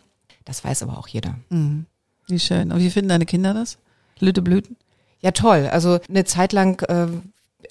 [0.47, 1.37] Das weiß aber auch jeder.
[1.51, 1.85] Mhm.
[2.29, 2.73] Wie schön.
[2.73, 3.77] Und wie finden deine Kinder das?
[4.21, 4.79] Lütte Blüten?
[5.21, 5.69] Ja, toll.
[5.71, 7.09] Also eine Zeit lang äh,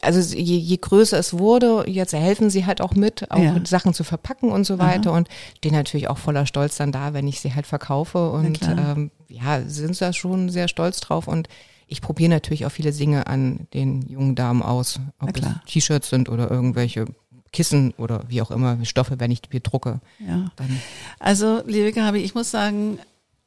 [0.02, 3.54] also je, je größer es wurde, jetzt helfen sie halt auch mit, auch ja.
[3.54, 5.18] mit Sachen zu verpacken und so weiter Aha.
[5.18, 9.12] und stehen natürlich auch voller Stolz dann da, wenn ich sie halt verkaufe und ähm,
[9.28, 11.48] ja, sind da schon sehr stolz drauf und
[11.88, 16.30] ich probiere natürlich auch viele Dinge an den jungen Damen aus, ob es T-Shirts sind
[16.30, 17.06] oder irgendwelche
[17.52, 20.02] Kissen oder wie auch immer, Stoffe, wenn ich die drucke.
[20.20, 20.52] Ja.
[20.56, 20.82] Dann.
[21.20, 22.98] Also, liebe Gabi, ich muss sagen,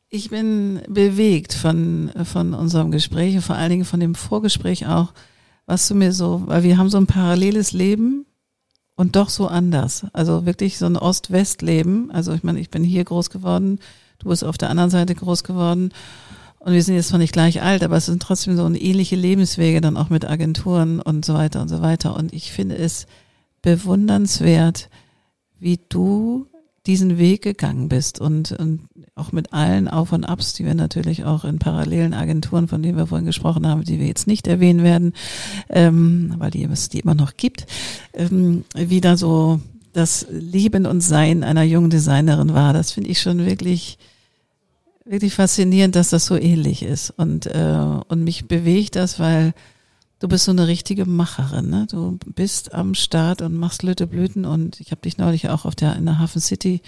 [0.08, 5.12] ich bin bewegt von, von unserem Gespräch, vor allen Dingen von dem Vorgespräch auch,
[5.66, 8.24] was du mir so, weil wir haben so ein paralleles Leben
[8.94, 10.06] und doch so anders.
[10.12, 12.10] Also wirklich so ein Ost-West-Leben.
[12.10, 13.80] Also ich meine, ich bin hier groß geworden,
[14.18, 15.92] du bist auf der anderen Seite groß geworden.
[16.58, 19.80] Und wir sind jetzt zwar nicht gleich alt, aber es sind trotzdem so ähnliche Lebenswege
[19.80, 22.16] dann auch mit Agenturen und so weiter und so weiter.
[22.16, 23.06] Und ich finde es
[23.62, 24.88] bewundernswert,
[25.58, 26.46] wie du
[26.86, 28.80] diesen Weg gegangen bist und, und
[29.14, 32.96] auch mit allen Auf und Abs, die wir natürlich auch in parallelen Agenturen, von denen
[32.96, 35.12] wir vorhin gesprochen haben, die wir jetzt nicht erwähnen werden,
[35.68, 37.66] ähm, weil die es die immer noch gibt,
[38.14, 39.60] ähm, wieder so
[39.92, 42.72] das Leben und Sein einer jungen Designerin war.
[42.72, 43.98] Das finde ich schon wirklich
[45.06, 49.54] wirklich faszinierend, dass das so ähnlich ist und äh, und mich bewegt das, weil
[50.18, 51.86] Du bist so eine richtige Macherin, ne?
[51.90, 55.94] Du bist am Start und machst Blüten und ich habe dich neulich auch auf der
[55.96, 56.80] in der Hafen City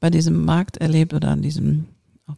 [0.00, 1.86] bei diesem Markt erlebt oder an diesem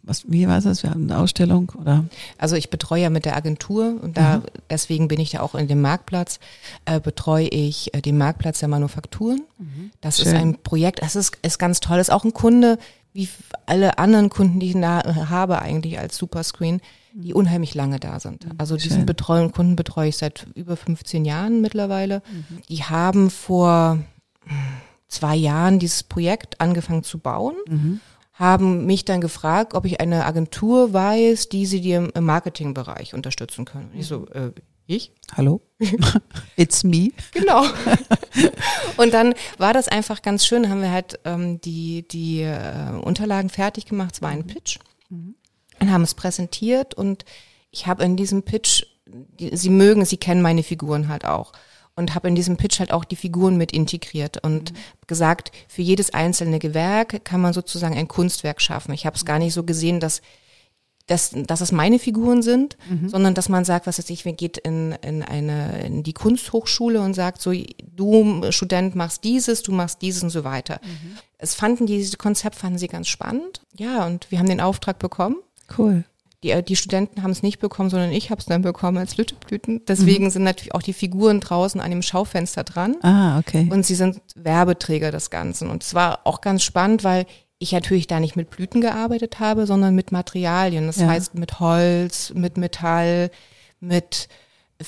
[0.02, 0.84] was, wie war das?
[0.84, 2.04] Wir hatten eine Ausstellung oder?
[2.38, 4.42] Also ich betreue ja mit der Agentur und da mhm.
[4.70, 6.38] deswegen bin ich da auch in dem Marktplatz
[6.84, 9.42] äh, betreue ich äh, den Marktplatz der Manufakturen.
[9.58, 9.90] Mhm.
[10.00, 10.26] Das Schön.
[10.28, 11.96] ist ein Projekt, das ist, ist ganz toll.
[11.96, 12.78] Das ist auch ein Kunde,
[13.12, 13.28] wie
[13.66, 16.80] alle anderen Kunden, die ich da habe eigentlich als Superscreen,
[17.12, 18.44] die unheimlich lange da sind.
[18.44, 18.52] Mhm.
[18.58, 22.22] Also diesen Betreuung, Kunden betreue ich seit über 15 Jahren mittlerweile.
[22.32, 22.62] Mhm.
[22.68, 23.98] Die haben vor
[24.44, 24.56] hm,
[25.08, 27.56] zwei Jahren dieses Projekt angefangen zu bauen.
[27.68, 28.00] Mhm.
[28.32, 33.66] haben mich dann gefragt, ob ich eine Agentur weiß, die sie dir im Marketingbereich unterstützen
[33.66, 33.90] können.
[33.92, 34.52] Und ich so, äh,
[34.86, 35.12] ich?
[35.36, 35.60] Hallo?
[36.56, 37.10] It's me.
[37.32, 37.64] Genau.
[38.96, 43.48] Und dann war das einfach ganz schön, haben wir halt ähm, die, die äh, Unterlagen
[43.48, 44.78] fertig gemacht, es war ein Pitch.
[45.08, 45.34] Mhm
[45.80, 47.24] und haben es präsentiert und
[47.70, 51.52] ich habe in diesem Pitch, die, sie mögen, sie kennen meine Figuren halt auch
[51.96, 54.76] und habe in diesem Pitch halt auch die Figuren mit integriert und mhm.
[55.06, 58.92] gesagt, für jedes einzelne Gewerk kann man sozusagen ein Kunstwerk schaffen.
[58.92, 60.22] Ich habe es gar nicht so gesehen, dass
[61.10, 63.08] dass, dass es meine Figuren sind, mhm.
[63.08, 67.00] sondern dass man sagt, was weiß ich, man geht in, in eine in die Kunsthochschule
[67.00, 67.52] und sagt so,
[67.96, 70.80] du Student machst dieses, du machst dieses und so weiter.
[70.82, 71.18] Mhm.
[71.38, 75.36] Es fanden dieses Konzept fanden sie ganz spannend, ja, und wir haben den Auftrag bekommen
[75.76, 76.04] Cool.
[76.42, 79.16] Die, äh, die Studenten haben es nicht bekommen, sondern ich habe es dann bekommen als
[79.16, 79.82] Lütteblüten.
[79.86, 80.30] Deswegen mhm.
[80.30, 82.96] sind natürlich auch die Figuren draußen an dem Schaufenster dran.
[83.02, 83.68] Ah, okay.
[83.70, 85.70] Und sie sind Werbeträger des Ganzen.
[85.70, 87.26] Und es war auch ganz spannend, weil
[87.60, 90.86] ich natürlich da nicht mit Blüten gearbeitet habe, sondern mit Materialien.
[90.86, 91.06] Das ja.
[91.06, 93.30] heißt mit Holz, mit Metall,
[93.78, 94.28] mit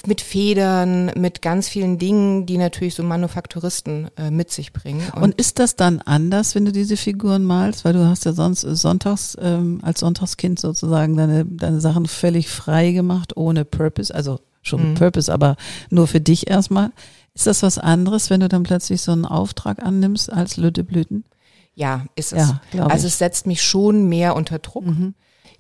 [0.07, 5.03] mit Federn, mit ganz vielen Dingen, die natürlich so Manufakturisten äh, mit sich bringen.
[5.15, 7.85] Und, und, ist das dann anders, wenn du diese Figuren malst?
[7.85, 12.93] Weil du hast ja sonst sonntags, ähm, als Sonntagskind sozusagen deine, deine Sachen völlig frei
[12.93, 14.95] gemacht, ohne Purpose, also schon mhm.
[14.95, 15.57] Purpose, aber
[15.91, 16.91] nur für dich erstmal.
[17.35, 21.25] Ist das was anderes, wenn du dann plötzlich so einen Auftrag annimmst als Lütteblüten?
[21.75, 22.53] Ja, ist es.
[22.73, 24.87] Ja, also es setzt mich schon mehr unter Druck.
[24.87, 25.15] Mhm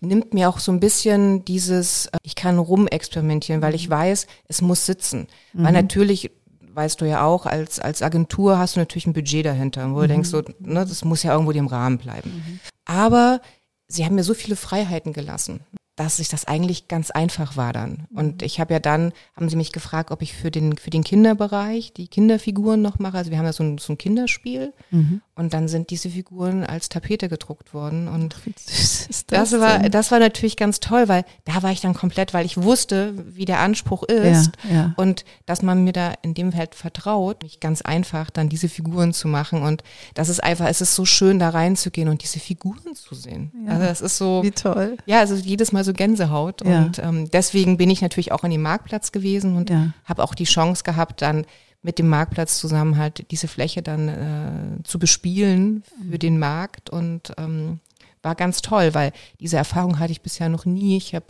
[0.04, 3.92] nimmt mir auch so ein bisschen dieses, äh, ich kann rumexperimentieren, weil ich mhm.
[3.92, 5.28] weiß, es muss sitzen.
[5.52, 5.64] Mhm.
[5.64, 6.32] Weil natürlich
[6.74, 10.00] weißt du ja auch, als, als Agentur hast du natürlich ein Budget dahinter, wo mhm.
[10.00, 12.30] du denkst, so, ne, das muss ja irgendwo im Rahmen bleiben.
[12.30, 12.60] Mhm.
[12.84, 13.40] Aber
[13.88, 15.60] sie haben mir so viele Freiheiten gelassen,
[15.96, 18.06] dass sich das eigentlich ganz einfach war dann.
[18.14, 18.46] Und mhm.
[18.46, 21.92] ich habe ja dann, haben sie mich gefragt, ob ich für den, für den Kinderbereich
[21.92, 23.18] die Kinderfiguren noch mache.
[23.18, 24.72] Also wir haben ja so ein, so ein Kinderspiel.
[24.90, 25.20] Mhm.
[25.34, 28.06] Und dann sind diese Figuren als Tapete gedruckt worden.
[28.06, 31.94] Und ist das, das war, das war natürlich ganz toll, weil da war ich dann
[31.94, 34.52] komplett, weil ich wusste, wie der Anspruch ist.
[34.68, 34.94] Ja, ja.
[34.96, 39.14] Und dass man mir da in dem Feld vertraut, mich ganz einfach dann diese Figuren
[39.14, 39.62] zu machen.
[39.62, 43.52] Und das ist einfach, es ist so schön, da reinzugehen und diese Figuren zu sehen.
[43.66, 43.72] Ja.
[43.72, 44.42] Also das ist so.
[44.42, 44.98] Wie toll.
[45.06, 46.60] Ja, also jedes Mal so Gänsehaut.
[46.60, 49.72] Und ähm, deswegen bin ich natürlich auch an dem Marktplatz gewesen und
[50.04, 51.46] habe auch die Chance gehabt, dann
[51.82, 57.32] mit dem Marktplatz zusammen halt diese Fläche dann äh, zu bespielen für den Markt und
[57.38, 57.80] ähm,
[58.22, 60.96] war ganz toll, weil diese Erfahrung hatte ich bisher noch nie.
[60.96, 61.26] Ich habe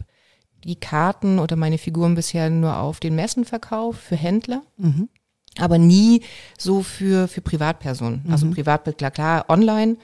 [0.64, 5.08] die Karten oder meine Figuren bisher nur auf den Messen verkauft für Händler Mhm.
[5.58, 6.22] aber nie
[6.58, 8.24] so für, für Privatpersonen.
[8.30, 9.96] Also Privat, klar, klar, online,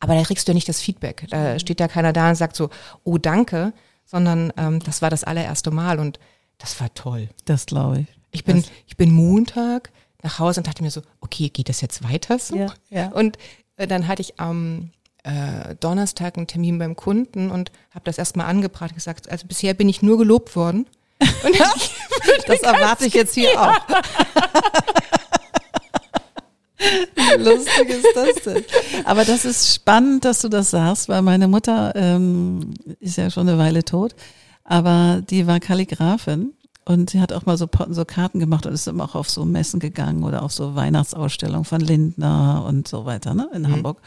[0.00, 1.26] aber da kriegst du ja nicht das Feedback.
[1.30, 2.70] Da steht ja keiner da und sagt so,
[3.04, 3.72] oh danke,
[4.04, 6.18] sondern ähm, das war das allererste Mal und
[6.58, 7.28] das war toll.
[7.44, 8.06] Das glaube ich.
[8.30, 9.90] Ich bin, ich bin Montag
[10.22, 12.56] nach Hause und dachte mir so, okay, geht das jetzt weiter so?
[12.56, 13.08] Ja, ja.
[13.08, 13.38] Und
[13.76, 14.90] äh, dann hatte ich am
[15.24, 19.74] äh, Donnerstag einen Termin beim Kunden und habe das erstmal angebracht und gesagt, also bisher
[19.74, 20.86] bin ich nur gelobt worden.
[21.42, 23.76] Und Das erwarte ich jetzt hier auch.
[26.78, 28.64] Wie lustig ist das denn?
[29.04, 33.48] Aber das ist spannend, dass du das sagst, weil meine Mutter ähm, ist ja schon
[33.48, 34.14] eine Weile tot,
[34.62, 36.52] aber die war Kalligrafin
[36.88, 39.44] und sie hat auch mal so, so Karten gemacht und ist immer auch auf so
[39.44, 44.00] Messen gegangen oder auf so Weihnachtsausstellungen von Lindner und so weiter ne, in Hamburg.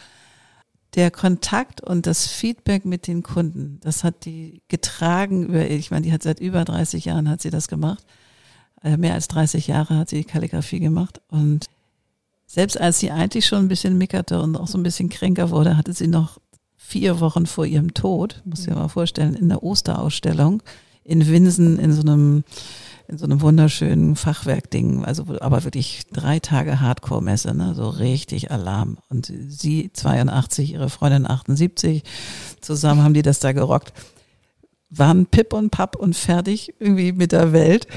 [0.96, 6.08] Der Kontakt und das Feedback mit den Kunden, das hat die getragen über, ich meine,
[6.08, 8.04] die hat seit über 30 Jahren hat sie das gemacht.
[8.84, 11.68] Äh, Mehr als 30 Jahre hat sie Kalligrafie gemacht und
[12.48, 15.78] selbst als sie eigentlich schon ein bisschen mickerte und auch so ein bisschen kränker wurde,
[15.78, 16.40] hatte sie noch
[16.78, 20.64] vier Wochen vor ihrem Tod, muss ich dir mal vorstellen, in der Osterausstellung
[21.04, 22.44] in Winsen in so einem
[23.12, 29.00] in so einem wunderschönen Fachwerkding, also aber wirklich drei Tage Hardcore-Messe, ne, so richtig Alarm.
[29.10, 32.04] Und sie 82, ihre Freundin 78,
[32.62, 33.92] zusammen haben die das da gerockt.
[34.94, 37.88] Waren Pip und Papp und fertig irgendwie mit der Welt.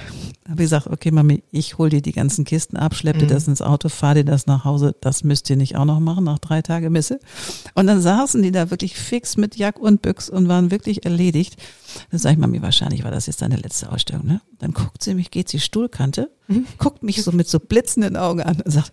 [0.48, 3.48] Habe ich gesagt, okay, Mami, ich hol dir die ganzen Kisten ab, schlepp dir das
[3.48, 4.94] ins Auto, fahr dir das nach Hause.
[5.00, 7.18] Das müsst ihr nicht auch noch machen nach drei Tage Messe.
[7.74, 11.56] Und dann saßen die da wirklich fix mit Jack und Büchs und waren wirklich erledigt.
[12.10, 14.40] Dann sage ich, Mami, wahrscheinlich war das jetzt deine letzte Ausstellung, ne?
[14.58, 16.30] Dann guckt sie mich, geht sie Stuhlkante,
[16.78, 18.92] guckt mich so mit so blitzenden Augen an und sagt,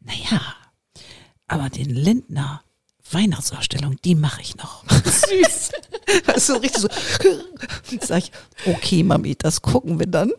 [0.00, 0.40] naja,
[1.46, 2.62] aber den Lindner
[3.10, 4.84] Weihnachtsausstellung, die mache ich noch.
[5.04, 5.72] Süß.
[6.36, 6.88] so richtig so.
[8.00, 8.32] Sag ich,
[8.66, 10.32] okay, Mami, das gucken wir dann.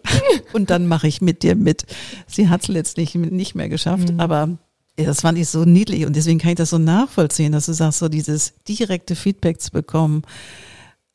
[0.53, 1.85] Und dann mache ich mit dir mit.
[2.27, 4.57] Sie hat es letztlich nicht mehr geschafft, aber
[4.97, 7.73] ja, das fand ich so niedlich und deswegen kann ich das so nachvollziehen, dass du
[7.73, 10.23] sagst, so dieses direkte Feedback zu bekommen,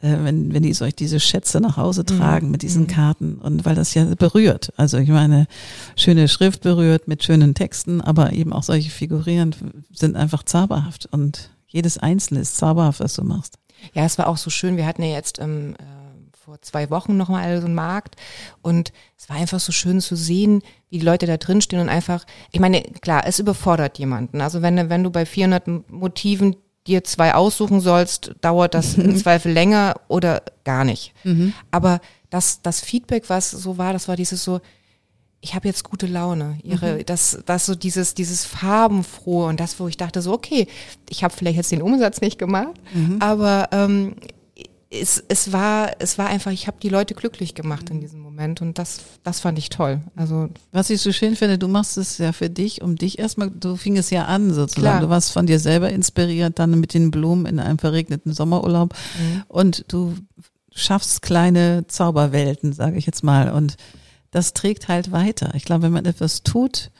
[0.03, 3.95] wenn, wenn die euch diese Schätze nach Hause tragen mit diesen Karten und weil das
[3.95, 4.73] ja berührt.
[4.77, 5.47] Also ich meine,
[5.97, 9.55] schöne Schrift berührt mit schönen Texten, aber eben auch solche Figurieren
[9.93, 13.59] sind einfach zauberhaft und jedes Einzelne ist zauberhaft, was du machst.
[13.93, 14.77] Ja, es war auch so schön.
[14.77, 18.17] Wir hatten ja jetzt ähm, äh, vor zwei Wochen nochmal so einen Markt
[18.63, 21.89] und es war einfach so schön zu sehen, wie die Leute da drin stehen und
[21.89, 24.41] einfach, ich meine, klar, es überfordert jemanden.
[24.41, 29.53] Also wenn, wenn du bei 400 Motiven dir zwei aussuchen sollst, dauert das im Zweifel
[29.53, 31.13] länger oder gar nicht.
[31.71, 34.61] Aber das, das Feedback, was so war, das war dieses so,
[35.43, 36.59] ich habe jetzt gute Laune.
[36.63, 40.67] Ihre, das, das so dieses, dieses farbenfrohe und das, wo ich dachte so, okay,
[41.09, 42.75] ich habe vielleicht jetzt den Umsatz nicht gemacht,
[43.21, 44.17] aber ähm,
[44.91, 48.61] es, es war, es war einfach, ich habe die Leute glücklich gemacht in diesem Moment
[48.61, 50.01] und das, das fand ich toll.
[50.17, 53.51] Also Was ich so schön finde, du machst es ja für dich, um dich erstmal,
[53.51, 54.83] du fing es ja an sozusagen.
[54.83, 55.01] Klar.
[55.01, 58.95] Du warst von dir selber inspiriert, dann mit den Blumen in einem verregneten Sommerurlaub
[59.47, 60.15] und du
[60.75, 63.51] schaffst kleine Zauberwelten, sage ich jetzt mal.
[63.51, 63.77] Und
[64.33, 65.53] das trägt halt weiter.
[65.55, 66.91] Ich glaube, wenn man etwas tut,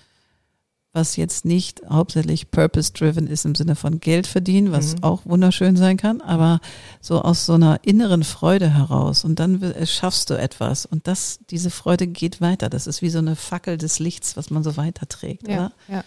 [0.93, 5.97] was jetzt nicht hauptsächlich purpose-driven ist im Sinne von Geld verdienen, was auch wunderschön sein
[5.97, 6.61] kann, aber
[7.01, 11.39] so aus so einer inneren Freude heraus und dann will- schaffst du etwas und das,
[11.51, 12.69] diese Freude geht weiter.
[12.69, 15.73] Das ist wie so eine Fackel des Lichts, was man so weiterträgt, oder?
[15.89, 16.05] ja.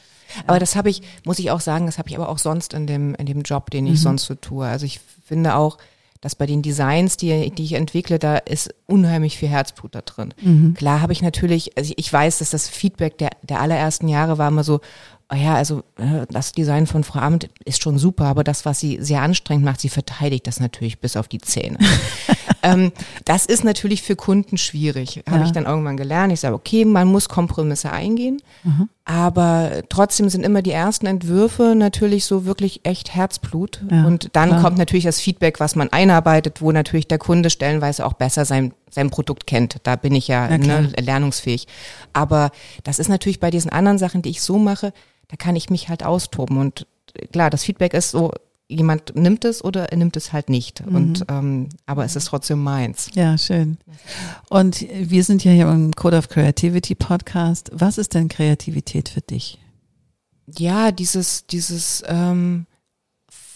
[0.47, 2.87] Aber das habe ich, muss ich auch sagen, das habe ich aber auch sonst in
[2.87, 4.65] dem, in dem Job, den ich sonst so tue.
[4.65, 5.77] Also ich finde auch,
[6.23, 10.33] dass bei den Designs, die, die ich entwickle, da ist unheimlich viel Herzblut da drin.
[10.73, 14.37] Klar habe ich natürlich, also ich- ich weiß, dass das Feedback der, der allerersten Jahre
[14.37, 14.79] war immer so,
[15.31, 18.79] oh ja, also äh, das Design von Frau Amt ist schon super, aber das, was
[18.79, 21.77] sie sehr anstrengend macht, sie verteidigt das natürlich bis auf die Zähne.
[22.63, 22.91] ähm,
[23.25, 25.45] das ist natürlich für Kunden schwierig, habe Ja.
[25.45, 26.31] ich dann irgendwann gelernt.
[26.33, 28.41] Ich sage, okay, man muss Kompromisse eingehen,
[29.05, 33.81] aber trotzdem sind immer die ersten Entwürfe natürlich so wirklich echt Herzblut.
[33.91, 34.61] Ja, und dann klar.
[34.61, 38.73] kommt natürlich das Feedback, was man einarbeitet, wo natürlich der Kunde stellenweise auch besser sein,
[38.93, 39.77] sein Produkt kennt.
[39.83, 41.67] Da bin ich ja ne, lernungsfähig.
[42.13, 42.51] Aber
[42.83, 44.93] das ist natürlich bei diesen anderen Sachen, die ich so mache,
[45.27, 46.57] da kann ich mich halt austoben.
[46.57, 46.87] Und
[47.31, 48.31] klar, das Feedback ist so,
[48.67, 50.85] jemand nimmt es oder er nimmt es halt nicht.
[50.85, 50.95] Mhm.
[50.95, 53.09] Und ähm, aber es ist trotzdem meins.
[53.13, 53.77] Ja, schön.
[54.49, 57.71] Und wir sind ja hier im Code of Creativity Podcast.
[57.73, 59.59] Was ist denn Kreativität für dich?
[60.57, 62.65] Ja, dieses, dieses ähm,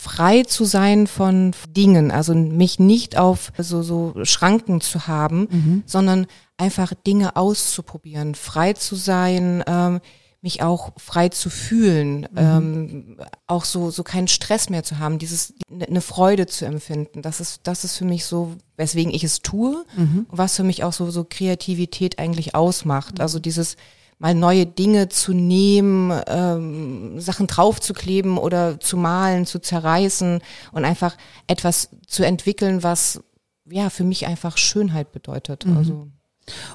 [0.08, 5.84] frei zu sein von Dingen, also mich nicht auf so, so Schranken zu haben, Mhm.
[5.86, 10.00] sondern einfach Dinge auszuprobieren, frei zu sein, ähm,
[10.42, 13.18] mich auch frei zu fühlen, ähm,
[13.48, 15.54] auch so, so keinen Stress mehr zu haben, dieses,
[15.88, 17.22] eine Freude zu empfinden.
[17.22, 20.84] Das ist, das ist für mich so, weswegen ich es tue und was für mich
[20.84, 23.20] auch so, so Kreativität eigentlich ausmacht.
[23.20, 23.76] Also dieses,
[24.20, 31.16] mal neue Dinge zu nehmen, ähm, Sachen draufzukleben oder zu malen, zu zerreißen und einfach
[31.48, 33.22] etwas zu entwickeln, was
[33.70, 35.66] ja für mich einfach Schönheit bedeutet.
[35.76, 36.08] Also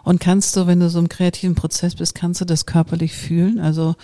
[0.05, 3.59] Und kannst du, wenn du so im kreativen Prozess bist, kannst du das körperlich fühlen?
[3.59, 3.96] Also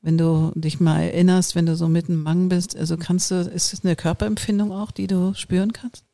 [0.00, 3.34] wenn du dich mal erinnerst, wenn du so mitten im Mang bist, also kannst du,
[3.34, 6.04] ist es eine Körperempfindung auch, die du spüren kannst?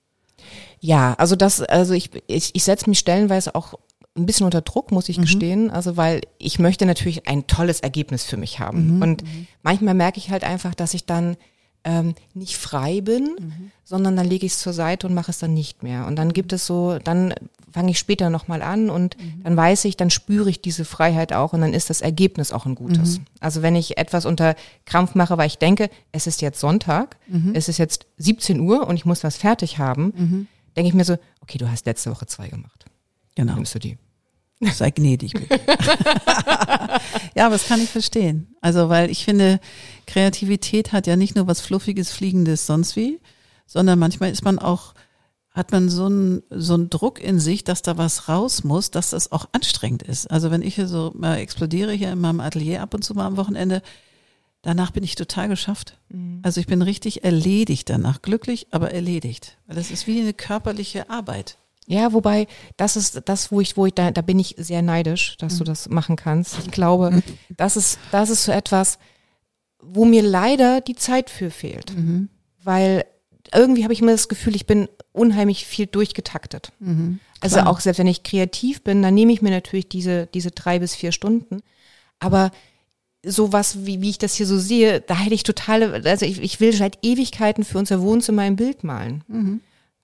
[0.81, 3.75] ja, also das, also ich, ich, ich setze mich stellenweise auch
[4.17, 5.71] ein bisschen unter Druck, muss ich gestehen.
[5.71, 8.99] Also weil ich möchte natürlich ein tolles Ergebnis für mich haben.
[9.03, 9.25] Und
[9.63, 11.37] manchmal merke ich halt einfach, dass ich dann
[11.87, 13.37] ähm, nicht frei bin,
[13.85, 16.07] sondern dann lege ich es zur Seite und mache es dann nicht mehr.
[16.07, 17.35] Und dann gibt es so, dann
[17.73, 21.53] fange ich später nochmal an und dann weiß ich, dann spüre ich diese Freiheit auch
[21.53, 23.19] und dann ist das Ergebnis auch ein gutes.
[23.41, 24.55] Also wenn ich etwas unter
[24.87, 27.17] Krampf mache, weil ich denke, es ist jetzt Sonntag,
[27.53, 30.13] es ist jetzt 17 Uhr und ich muss was fertig haben,
[30.77, 32.85] denke ich mir so, okay, du hast letzte Woche zwei gemacht.
[33.35, 33.57] Genau.
[33.57, 33.99] Nimmst du die?
[34.73, 35.61] Sei gnädig, bitte.
[37.35, 38.55] ja, aber das kann ich verstehen.
[38.61, 39.61] Also, weil ich finde,
[40.07, 43.21] Kreativität hat ja nicht nur was Fluffiges, Fliegendes, sonst wie,
[43.67, 44.95] sondern manchmal ist man auch,
[45.51, 49.11] hat man so einen, so einen Druck in sich, dass da was raus muss, dass
[49.11, 50.31] das auch anstrengend ist.
[50.31, 53.27] Also, wenn ich hier so mal explodiere hier in meinem Atelier ab und zu mal
[53.27, 53.83] am Wochenende,
[54.63, 55.99] danach bin ich total geschafft.
[56.43, 58.23] Also, ich bin richtig erledigt danach.
[58.23, 59.59] Glücklich, aber erledigt.
[59.67, 61.59] Weil das ist wie eine körperliche Arbeit.
[61.87, 65.37] Ja, wobei, das ist das, wo ich, wo ich, da, da bin ich sehr neidisch,
[65.39, 66.59] dass du das machen kannst.
[66.61, 67.23] Ich glaube,
[67.57, 68.99] das ist, das ist so etwas,
[69.83, 71.93] wo mir leider die Zeit für fehlt.
[72.63, 73.05] Weil
[73.53, 76.73] irgendwie habe ich immer das Gefühl, ich bin unheimlich viel durchgetaktet.
[77.41, 77.69] Also Klar.
[77.69, 80.95] auch selbst wenn ich kreativ bin, dann nehme ich mir natürlich diese, diese drei bis
[80.95, 81.61] vier Stunden.
[82.19, 82.51] Aber
[83.23, 86.61] sowas, wie, wie ich das hier so sehe, da hätte ich totale, also ich, ich
[86.61, 89.23] will seit Ewigkeiten für unser Wohnzimmer ein Bild malen.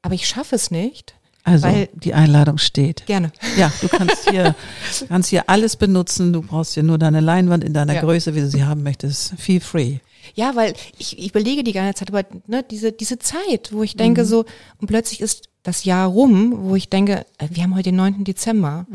[0.02, 1.14] Aber ich schaffe es nicht.
[1.42, 3.06] Also, Weil- die Einladung steht.
[3.06, 3.32] Gerne.
[3.56, 4.54] Ja, du kannst hier,
[5.08, 6.32] kannst hier alles benutzen.
[6.32, 8.00] Du brauchst hier nur deine Leinwand in deiner Ja.
[8.02, 9.34] Größe, wie du sie haben möchtest.
[9.38, 9.98] Feel free.
[10.34, 13.96] Ja, weil ich, ich überlege die ganze Zeit, aber ne, diese, diese Zeit, wo ich
[13.96, 14.44] denke so,
[14.78, 18.24] und plötzlich ist das Jahr rum, wo ich denke, äh, wir haben heute den 9.
[18.24, 18.86] Dezember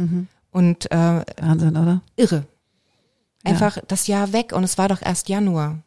[0.52, 0.96] und äh,
[1.42, 2.02] Wahnsinn, oder?
[2.16, 2.46] irre.
[3.44, 5.80] Einfach das Jahr weg und es war doch erst Januar.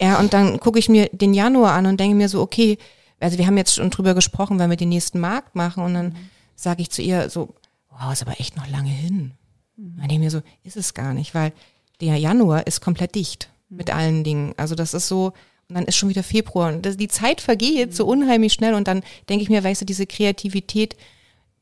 [0.00, 2.78] Ja, und dann gucke ich mir den Januar an und denke mir so, okay,
[3.22, 6.16] also wir haben jetzt schon drüber gesprochen, wenn wir den nächsten Markt machen und dann
[6.54, 7.54] sage ich zu ihr so,
[7.90, 9.32] wow, ist aber echt noch lange hin.
[9.76, 11.52] Dann denke ich mir so, ist es gar nicht, weil
[12.00, 14.54] der Januar ist komplett dicht mit allen Dingen.
[14.56, 15.32] Also das ist so,
[15.68, 18.86] und dann ist schon wieder Februar und das, die Zeit vergeht so unheimlich schnell und
[18.86, 20.96] dann denke ich mir, weißt du, diese Kreativität,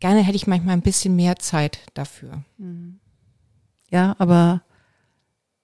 [0.00, 2.42] gerne hätte ich manchmal ein bisschen mehr Zeit dafür.
[3.90, 4.62] Ja, aber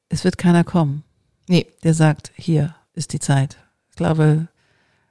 [0.08, 1.02] es wird keiner kommen,
[1.48, 3.56] Nee, der sagt, hier ist die Zeit.
[3.90, 4.48] Ich glaube,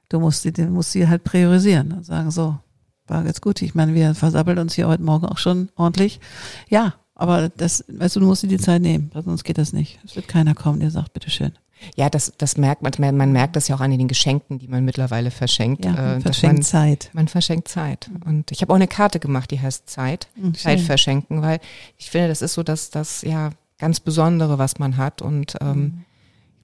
[0.08, 2.58] du musst sie, du musst sie halt priorisieren und sagen, so,
[3.06, 3.62] war jetzt gut.
[3.62, 6.20] Ich meine, wir versabbeln uns hier heute Morgen auch schon ordentlich.
[6.68, 9.98] Ja, aber das, weißt du, du musst dir die Zeit nehmen, sonst geht das nicht.
[10.04, 11.52] Es wird keiner kommen, der sagt, bitteschön.
[11.94, 14.84] Ja, das, das merkt man, man merkt das ja auch an den Geschenken, die man
[14.84, 15.84] mittlerweile verschenkt.
[15.84, 17.10] Ja, äh, man dass verschenkt man, Zeit.
[17.12, 18.10] man verschenkt Zeit.
[18.24, 20.28] Und ich habe auch eine Karte gemacht, die heißt Zeit.
[20.36, 21.60] Mhm, Zeit verschenken, weil
[21.98, 25.20] ich finde, das ist so das, das ja ganz Besondere, was man hat.
[25.20, 26.04] Und ähm, Mhm.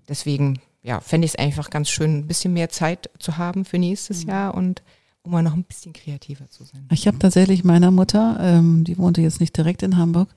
[0.09, 3.77] deswegen, ja, fände ich es einfach ganz schön, ein bisschen mehr Zeit zu haben für
[3.77, 3.83] Mhm.
[3.85, 4.83] nächstes Jahr und
[5.23, 6.87] um mal noch ein bisschen kreativer zu sein.
[6.91, 10.29] Ich habe tatsächlich meiner Mutter, ähm, die wohnte jetzt nicht direkt in Hamburg,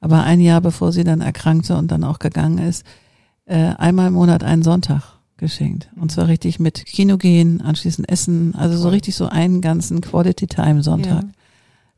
[0.00, 2.84] aber ein Jahr bevor sie dann erkrankte und dann auch gegangen ist,
[3.46, 5.88] äh, einmal im Monat einen Sonntag geschenkt.
[5.96, 10.46] Und zwar richtig mit Kino gehen, anschließend essen, also so richtig so einen ganzen Quality
[10.46, 11.22] Time Sonntag.
[11.22, 11.28] Ja.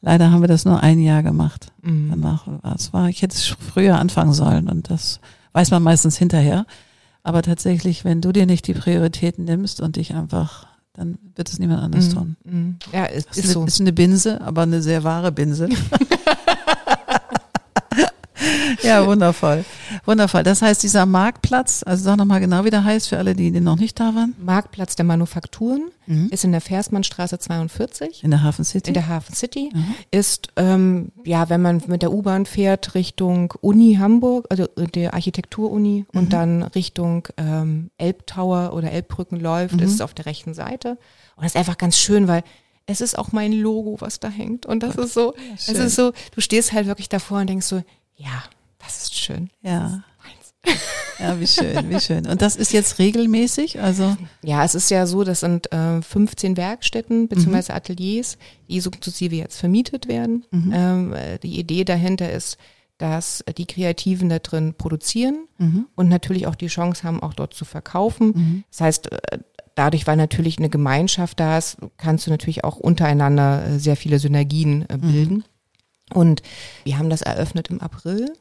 [0.00, 1.72] Leider haben wir das nur ein Jahr gemacht.
[1.82, 2.10] Mhm.
[2.10, 5.18] Danach war es war, ich hätte es früher anfangen sollen und das
[5.54, 6.66] weiß man meistens hinterher.
[7.22, 11.58] Aber tatsächlich, wenn du dir nicht die Prioritäten nimmst und dich einfach, dann wird es
[11.58, 12.36] niemand anders tun.
[12.44, 12.76] Mhm.
[12.92, 13.64] Ja, es Das ist ist, so.
[13.64, 15.68] ist eine Binse, aber eine sehr wahre Binse.
[18.82, 19.64] ja, wundervoll.
[20.04, 20.42] Wundervoll.
[20.42, 23.76] Das heißt, dieser Marktplatz, also sag nochmal genau, wie der heißt für alle, die, noch
[23.78, 24.34] nicht da waren.
[24.42, 26.28] Marktplatz der Manufakturen Mhm.
[26.30, 28.24] ist in der Versmannstraße 42.
[28.24, 28.88] In der Hafen City.
[28.88, 29.70] in der Hafen City
[30.10, 34.64] ist, ähm, ja, wenn man mit der U-Bahn fährt Richtung Uni Hamburg, also
[34.94, 40.54] der Architekturuni und dann Richtung ähm, Elbtower oder Elbbrücken läuft, ist es auf der rechten
[40.54, 40.92] Seite.
[41.36, 42.42] Und das ist einfach ganz schön, weil
[42.86, 44.64] es ist auch mein Logo, was da hängt.
[44.64, 45.76] Und das ist so, es schön.
[45.76, 47.82] ist so, du stehst halt wirklich davor und denkst so,
[48.16, 48.42] ja,
[48.78, 49.50] das ist schön.
[49.62, 50.02] ja.
[51.18, 52.26] Ja, wie schön, wie schön.
[52.26, 56.56] Und das ist jetzt regelmäßig, also Ja, es ist ja so, das sind äh, 15
[56.56, 57.72] Werkstätten bzw.
[57.72, 58.36] Ateliers,
[58.68, 60.44] die sukzessive jetzt vermietet werden.
[60.52, 62.58] Ähm, äh, die Idee dahinter ist,
[62.98, 65.46] dass die Kreativen da drin produzieren
[65.94, 68.64] und natürlich auch die Chance haben, auch dort zu verkaufen.
[68.70, 69.38] Das heißt, äh,
[69.76, 74.18] dadurch, weil natürlich eine Gemeinschaft da ist, kannst du natürlich auch untereinander äh, sehr viele
[74.18, 75.44] Synergien äh, bilden.
[76.14, 76.42] Und
[76.84, 78.32] wir haben das eröffnet im April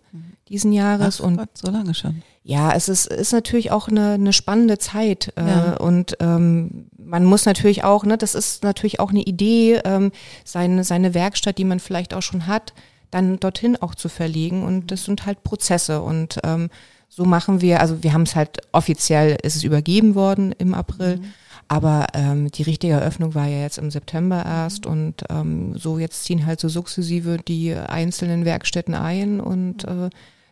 [0.49, 2.23] diesen Jahres ach und Gott, so lange schon.
[2.43, 5.33] ja, es ist, ist natürlich auch eine, eine spannende Zeit.
[5.35, 5.77] Äh, Ja.
[5.77, 10.11] Und ähm, man muss natürlich auch, ne, das ist natürlich auch eine Idee, ähm,
[10.45, 12.73] seine, seine Werkstatt, die man vielleicht auch schon hat,
[13.11, 14.63] dann dorthin auch zu verlegen.
[14.63, 16.01] Und das sind halt Prozesse.
[16.01, 16.69] Und ähm,
[17.09, 21.21] so machen wir, also wir haben es halt offiziell, ist es übergeben worden im April.
[21.67, 26.23] Aber ähm, die richtige Eröffnung war ja jetzt im September erst und ähm, so jetzt
[26.23, 30.09] ziehen halt so sukzessive die einzelnen Werkstätten ein und äh,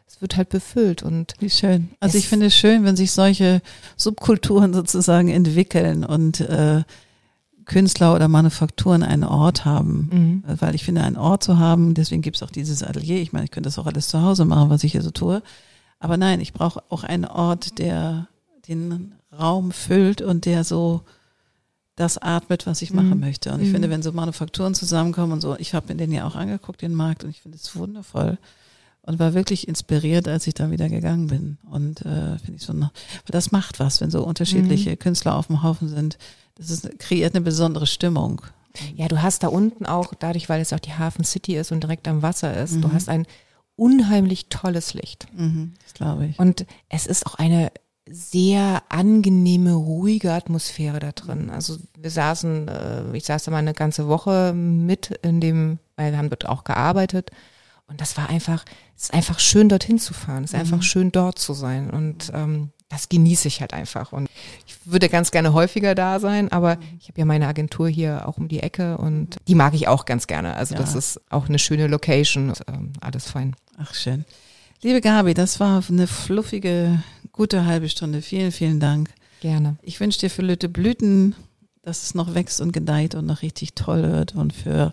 [0.07, 1.89] es wird halt befüllt und Wie schön.
[1.99, 3.61] Also ich finde es schön, wenn sich solche
[3.95, 6.83] Subkulturen sozusagen entwickeln und äh,
[7.65, 10.43] Künstler oder Manufakturen einen Ort haben.
[10.47, 13.21] Äh, Weil ich finde, einen Ort zu haben, deswegen gibt es auch dieses Atelier.
[13.21, 15.41] Ich meine, ich könnte das auch alles zu Hause machen, was ich hier so tue.
[15.99, 18.27] Aber nein, ich brauche auch einen Ort, der
[18.67, 21.01] den Raum füllt und der so
[21.95, 23.53] das atmet, was ich machen möchte.
[23.53, 26.35] Und ich finde, wenn so Manufakturen zusammenkommen und so, ich habe mir den ja auch
[26.35, 28.37] angeguckt, den Markt, und ich finde es wundervoll
[29.03, 31.57] und war wirklich inspiriert, als ich da wieder gegangen bin.
[31.69, 32.73] Und äh, finde ich so,
[33.27, 36.17] das macht was, wenn so unterschiedliche Künstler auf dem Haufen sind.
[36.55, 38.41] Das ist, kreiert eine besondere Stimmung.
[38.95, 41.81] Ja, du hast da unten auch, dadurch, weil es auch die Hafen City ist und
[41.81, 43.25] direkt am Wasser ist, du hast ein
[43.77, 45.27] unheimlich tolles Licht.
[45.33, 46.39] Mhm, das glaube ich.
[46.39, 47.71] Und es ist auch eine
[48.09, 51.49] sehr angenehme, ruhige Atmosphäre da drin.
[51.49, 56.11] Also wir saßen, äh, ich saß da mal eine ganze Woche mit in dem, weil
[56.11, 57.31] wir haben dort auch gearbeitet.
[57.87, 58.63] Und das war einfach,
[58.95, 60.43] es ist einfach schön dorthin zu fahren.
[60.43, 61.89] Es ist einfach schön dort zu sein.
[61.89, 64.11] Und ähm, das genieße ich halt einfach.
[64.11, 64.29] Und
[64.67, 68.37] ich würde ganz gerne häufiger da sein, aber ich habe ja meine Agentur hier auch
[68.37, 70.55] um die Ecke und die mag ich auch ganz gerne.
[70.55, 70.99] Also das Ja.
[70.99, 72.49] ist auch eine schöne Location.
[72.49, 73.55] Und, ähm, alles fein.
[73.77, 74.25] Ach, schön.
[74.81, 77.01] Liebe Gabi, das war eine fluffige,
[77.35, 78.21] gute halbe Stunde.
[78.21, 79.09] Vielen, vielen Dank.
[79.41, 79.77] Gerne.
[79.81, 81.35] Ich wünsche dir für Lütte Blüten,
[81.83, 84.91] dass es noch wächst und gedeiht und noch richtig toll wird und für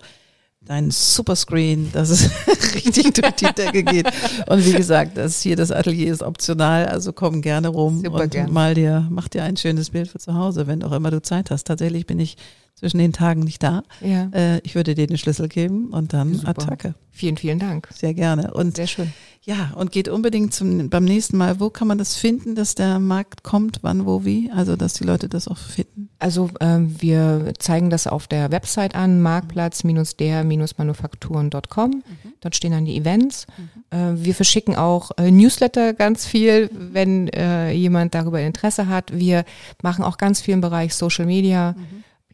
[0.67, 2.31] deinen Superscreen, dass es
[2.75, 4.07] richtig durch die Decke geht.
[4.49, 8.31] Und wie gesagt, das hier das Atelier ist optional, also komm gerne rum Super und
[8.31, 8.53] gerne.
[8.53, 11.51] mal dir, mach dir ein schönes Bild für zu Hause, wenn auch immer du Zeit
[11.51, 11.65] hast.
[11.65, 12.37] Tatsächlich bin ich
[12.75, 13.83] zwischen den Tagen nicht da.
[14.01, 14.29] Ja.
[14.33, 16.49] Äh, ich würde dir den Schlüssel geben und dann Super.
[16.49, 16.95] Attacke.
[17.11, 17.89] Vielen, vielen Dank.
[17.95, 18.55] Sehr gerne.
[18.55, 19.13] Und Sehr schön.
[19.43, 21.61] ja, und geht unbedingt zum, beim nächsten Mal.
[21.61, 23.81] Wo kann man das finden, dass der Markt kommt?
[23.83, 24.51] Wann, wo, wie?
[24.51, 26.09] Also, dass die Leute das auch finden.
[26.23, 32.05] Also ähm, wir zeigen das auf der Website an, marktplatz-der-manufakturen.com.
[32.41, 33.49] Dort stehen dann die Events.
[33.91, 39.13] Äh, wir verschicken auch äh, Newsletter ganz viel, wenn äh, jemand darüber Interesse hat.
[39.13, 39.45] Wir
[39.83, 41.75] machen auch ganz viel im Bereich Social Media.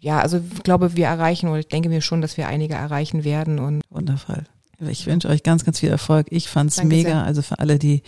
[0.00, 3.24] Ja, also ich glaube, wir erreichen, oder ich denke mir schon, dass wir einige erreichen
[3.24, 3.58] werden.
[3.58, 4.44] Und Wundervoll.
[4.80, 6.26] Ich wünsche euch ganz, ganz viel Erfolg.
[6.28, 7.08] Ich fand's Danke mega.
[7.08, 7.24] sehr.
[7.24, 8.02] Also für alle, die